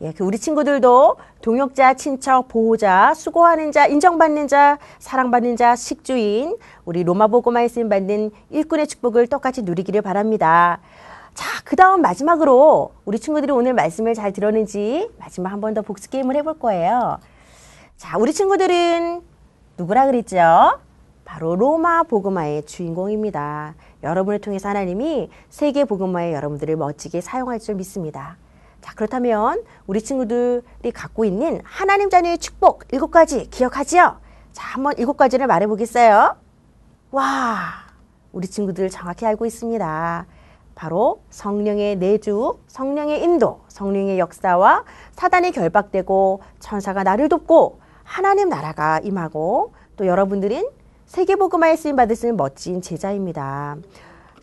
예, 0.01 0.11
그 0.11 0.23
우리 0.23 0.37
친구들도 0.37 1.15
동역자, 1.47 1.93
친척, 1.93 2.49
보호자, 2.49 3.13
수고하는 3.13 3.71
자, 3.71 3.87
인정받는 3.87 4.49
자, 4.49 4.77
사랑받는 4.99 5.55
자, 5.55 5.77
식주인, 5.77 6.57
우리 6.83 7.05
로마 7.05 7.27
보고마에 7.27 7.69
쓰임 7.69 7.87
받는 7.87 8.31
일꾼의 8.49 8.85
축복을 8.85 9.27
똑같이 9.27 9.61
누리기를 9.61 10.01
바랍니다. 10.01 10.81
자, 11.33 11.47
그 11.63 11.77
다음 11.77 12.01
마지막으로 12.01 12.91
우리 13.05 13.17
친구들이 13.17 13.53
오늘 13.53 13.73
말씀을 13.73 14.13
잘 14.13 14.33
들었는지 14.33 15.09
마지막 15.19 15.53
한 15.53 15.61
번 15.61 15.73
더 15.73 15.83
복습 15.83 16.11
게임을 16.11 16.35
해볼 16.35 16.59
거예요. 16.59 17.17
자, 17.95 18.17
우리 18.17 18.33
친구들은 18.33 19.21
누구라 19.77 20.07
그랬죠? 20.07 20.77
바로 21.23 21.55
로마 21.55 22.03
복음화의 22.03 22.65
주인공입니다. 22.65 23.75
여러분을 24.03 24.39
통해서 24.39 24.67
하나님이 24.67 25.29
세계 25.49 25.85
복음화에 25.85 26.33
여러분들을 26.33 26.75
멋지게 26.75 27.21
사용할 27.21 27.59
줄 27.59 27.75
믿습니다. 27.75 28.35
자, 28.87 28.93
그렇다면 28.95 29.65
우리 29.85 30.01
친구들이 30.01 30.91
갖고 30.93 31.25
있는 31.25 31.59
하나님 31.65 32.09
자녀의 32.09 32.37
축복 32.37 32.85
일곱 32.93 33.11
가지 33.11 33.49
기억하지요? 33.49 34.21
자, 34.53 34.63
한번 34.65 34.93
일곱 34.97 35.17
가지를 35.17 35.45
말해 35.45 35.67
보겠어요. 35.67 36.37
와, 37.11 37.67
우리 38.31 38.47
친구들 38.47 38.89
정확히 38.89 39.25
알고 39.25 39.45
있습니다. 39.45 40.25
바로 40.73 41.21
성령의 41.31 41.97
내주, 41.97 42.59
성령의 42.67 43.23
인도, 43.23 43.59
성령의 43.67 44.19
역사와 44.19 44.85
사단이 45.11 45.51
결박되고 45.51 46.41
천사가 46.61 47.03
나를 47.03 47.27
돕고 47.27 47.81
하나님 48.05 48.47
나라가 48.47 48.99
임하고 48.99 49.73
또 49.97 50.07
여러분들은 50.07 50.65
세계복음화에 51.07 51.75
쓰임 51.75 51.97
있는 51.97 52.37
멋진 52.37 52.81
제자입니다. 52.81 53.75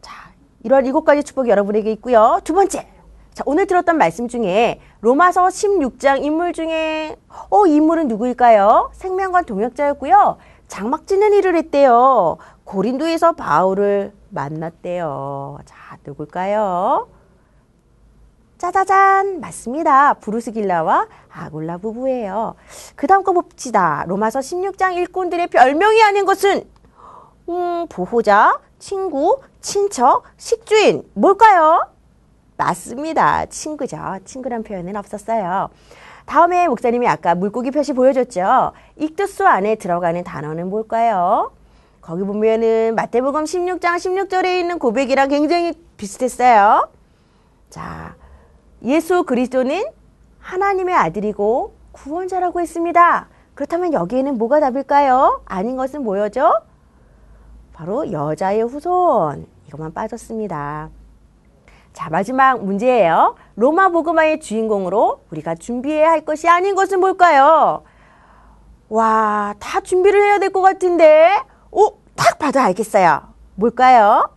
자, 0.02 0.32
이런 0.62 0.84
일곱 0.84 1.06
가지 1.06 1.22
축복이 1.22 1.48
여러분에게 1.48 1.90
있고요. 1.92 2.40
두 2.44 2.52
번째. 2.52 2.93
자, 3.34 3.42
오늘 3.46 3.66
들었던 3.66 3.98
말씀 3.98 4.28
중에 4.28 4.80
로마서 5.00 5.48
16장 5.48 6.22
인물 6.22 6.52
중에 6.52 7.16
어, 7.50 7.66
인물은 7.66 8.06
누구일까요? 8.06 8.90
생명관 8.92 9.44
동역자였고요. 9.44 10.36
장막 10.68 11.08
짓는 11.08 11.32
일을 11.32 11.56
했대요. 11.56 12.38
고린도에서 12.62 13.32
바울을 13.32 14.12
만났대요. 14.30 15.58
자, 15.64 15.98
누굴까요? 16.06 17.08
짜자잔 18.56 19.40
맞습니다. 19.40 20.14
브루스길라와 20.14 21.08
아굴라 21.28 21.78
부부예요. 21.78 22.54
그 22.94 23.08
다음 23.08 23.24
거 23.24 23.32
봅시다. 23.32 24.04
로마서 24.06 24.38
16장 24.38 24.94
일꾼들의 24.94 25.48
별명이 25.48 26.00
아닌 26.04 26.24
것은 26.24 26.62
음, 27.48 27.86
보호자, 27.88 28.60
친구, 28.78 29.40
친척, 29.60 30.22
식주인 30.36 31.02
뭘까요? 31.14 31.93
맞습니다. 32.56 33.46
친구죠. 33.46 33.98
친구란 34.24 34.62
표현은 34.62 34.96
없었어요. 34.96 35.70
다음에 36.26 36.68
목사님이 36.68 37.06
아까 37.08 37.34
물고기 37.34 37.70
표시 37.70 37.92
보여줬죠. 37.92 38.72
익두스 38.96 39.42
안에 39.42 39.74
들어가는 39.76 40.24
단어는 40.24 40.70
뭘까요? 40.70 41.52
거기 42.00 42.22
보면은 42.22 42.94
마태복음 42.94 43.44
16장 43.44 43.96
16절에 43.96 44.58
있는 44.60 44.78
고백이랑 44.78 45.28
굉장히 45.28 45.72
비슷했어요. 45.96 46.88
자, 47.70 48.14
예수 48.82 49.24
그리스도는 49.24 49.86
하나님의 50.40 50.94
아들이고 50.94 51.74
구원자라고 51.92 52.60
했습니다. 52.60 53.28
그렇다면 53.54 53.92
여기에는 53.92 54.36
뭐가 54.36 54.60
답일까요? 54.60 55.42
아닌 55.46 55.76
것은 55.76 56.02
뭐였죠? 56.02 56.52
바로 57.72 58.10
여자의 58.12 58.62
후손. 58.62 59.46
이것만 59.68 59.94
빠졌습니다. 59.94 60.90
자, 61.94 62.10
마지막 62.10 62.62
문제예요. 62.64 63.36
로마 63.54 63.88
복음화의 63.88 64.40
주인공으로 64.40 65.20
우리가 65.30 65.54
준비해야 65.54 66.10
할 66.10 66.22
것이 66.22 66.48
아닌 66.48 66.74
것은 66.74 66.98
뭘까요? 67.00 67.84
와, 68.88 69.54
다 69.60 69.80
준비를 69.80 70.20
해야 70.20 70.38
될 70.40 70.50
것 70.50 70.60
같은데. 70.60 71.30
오, 71.70 71.92
딱 72.16 72.38
봐도 72.40 72.58
알겠어요. 72.60 73.22
뭘까요? 73.54 74.28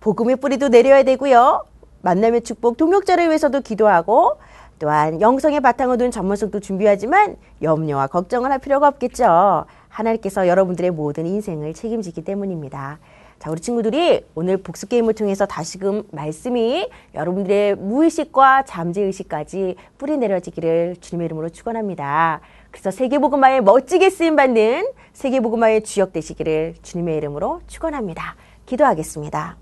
복음의 0.00 0.36
뿌리도 0.36 0.68
내려야 0.68 1.02
되고요. 1.02 1.64
만남의 2.02 2.42
축복 2.42 2.76
동역자를 2.76 3.26
위해서도 3.26 3.60
기도하고 3.60 4.38
또한 4.78 5.20
영성의 5.20 5.60
바탕을 5.60 5.98
둔 5.98 6.10
전문성도 6.12 6.60
준비하지만 6.60 7.36
염려와 7.60 8.06
걱정을 8.06 8.50
할 8.52 8.60
필요가 8.60 8.86
없겠죠. 8.88 9.66
하나님께서 9.88 10.46
여러분들의 10.48 10.92
모든 10.92 11.26
인생을 11.26 11.74
책임지기 11.74 12.22
때문입니다. 12.22 12.98
자, 13.40 13.50
우리 13.50 13.58
친구들이 13.58 14.26
오늘 14.34 14.58
복습 14.58 14.90
게임을 14.90 15.14
통해서 15.14 15.46
다시금 15.46 16.02
말씀이 16.12 16.90
여러분들의 17.14 17.76
무의식과 17.76 18.64
잠재의식까지 18.66 19.76
뿌리 19.96 20.18
내려지기를 20.18 20.96
주님의 21.00 21.24
이름으로 21.24 21.48
축원합니다. 21.48 22.40
그래서 22.70 22.90
세계복음화에 22.90 23.62
멋지게 23.62 24.10
쓰임 24.10 24.36
받는 24.36 24.92
세계복음화의 25.14 25.84
주역 25.84 26.12
되시기를 26.12 26.74
주님의 26.82 27.16
이름으로 27.16 27.62
축원합니다. 27.66 28.36
기도하겠습니다. 28.66 29.56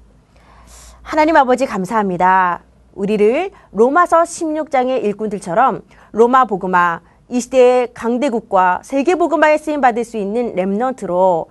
하나님 1.03 1.37
아버지 1.37 1.65
감사합니다. 1.65 2.65
우리를 2.95 3.53
로마서 3.71 4.23
16장의 4.23 5.05
일꾼들처럼 5.05 5.83
로마 6.11 6.47
복음화 6.47 7.01
이 7.29 7.41
시대의 7.41 7.95
강대국과 7.95 8.81
세계 8.83 9.15
복음화에 9.15 9.57
쓰임 9.57 9.81
받을 9.81 10.03
수 10.03 10.17
있는 10.17 10.57
렘넌트로 10.57 11.47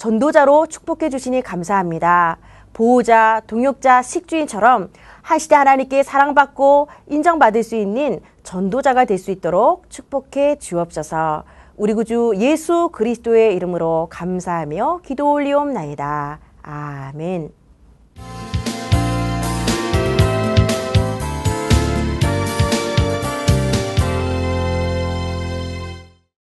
전도자로 0.00 0.66
축복해 0.66 1.10
주시니 1.10 1.42
감사합니다. 1.42 2.38
보호자, 2.72 3.42
동역자, 3.46 4.00
식주인처럼 4.00 4.90
한 5.20 5.38
시대 5.38 5.54
하나님께 5.56 6.02
사랑받고 6.04 6.88
인정받을 7.08 7.62
수 7.62 7.76
있는 7.76 8.20
전도자가 8.42 9.04
될 9.04 9.18
수 9.18 9.30
있도록 9.30 9.90
축복해 9.90 10.56
주옵소서. 10.58 11.44
우리 11.76 11.92
구주 11.92 12.32
예수 12.38 12.88
그리스도의 12.92 13.54
이름으로 13.56 14.06
감사하며 14.10 15.00
기도 15.04 15.32
올리옵나이다. 15.32 16.38
아멘. 16.62 17.59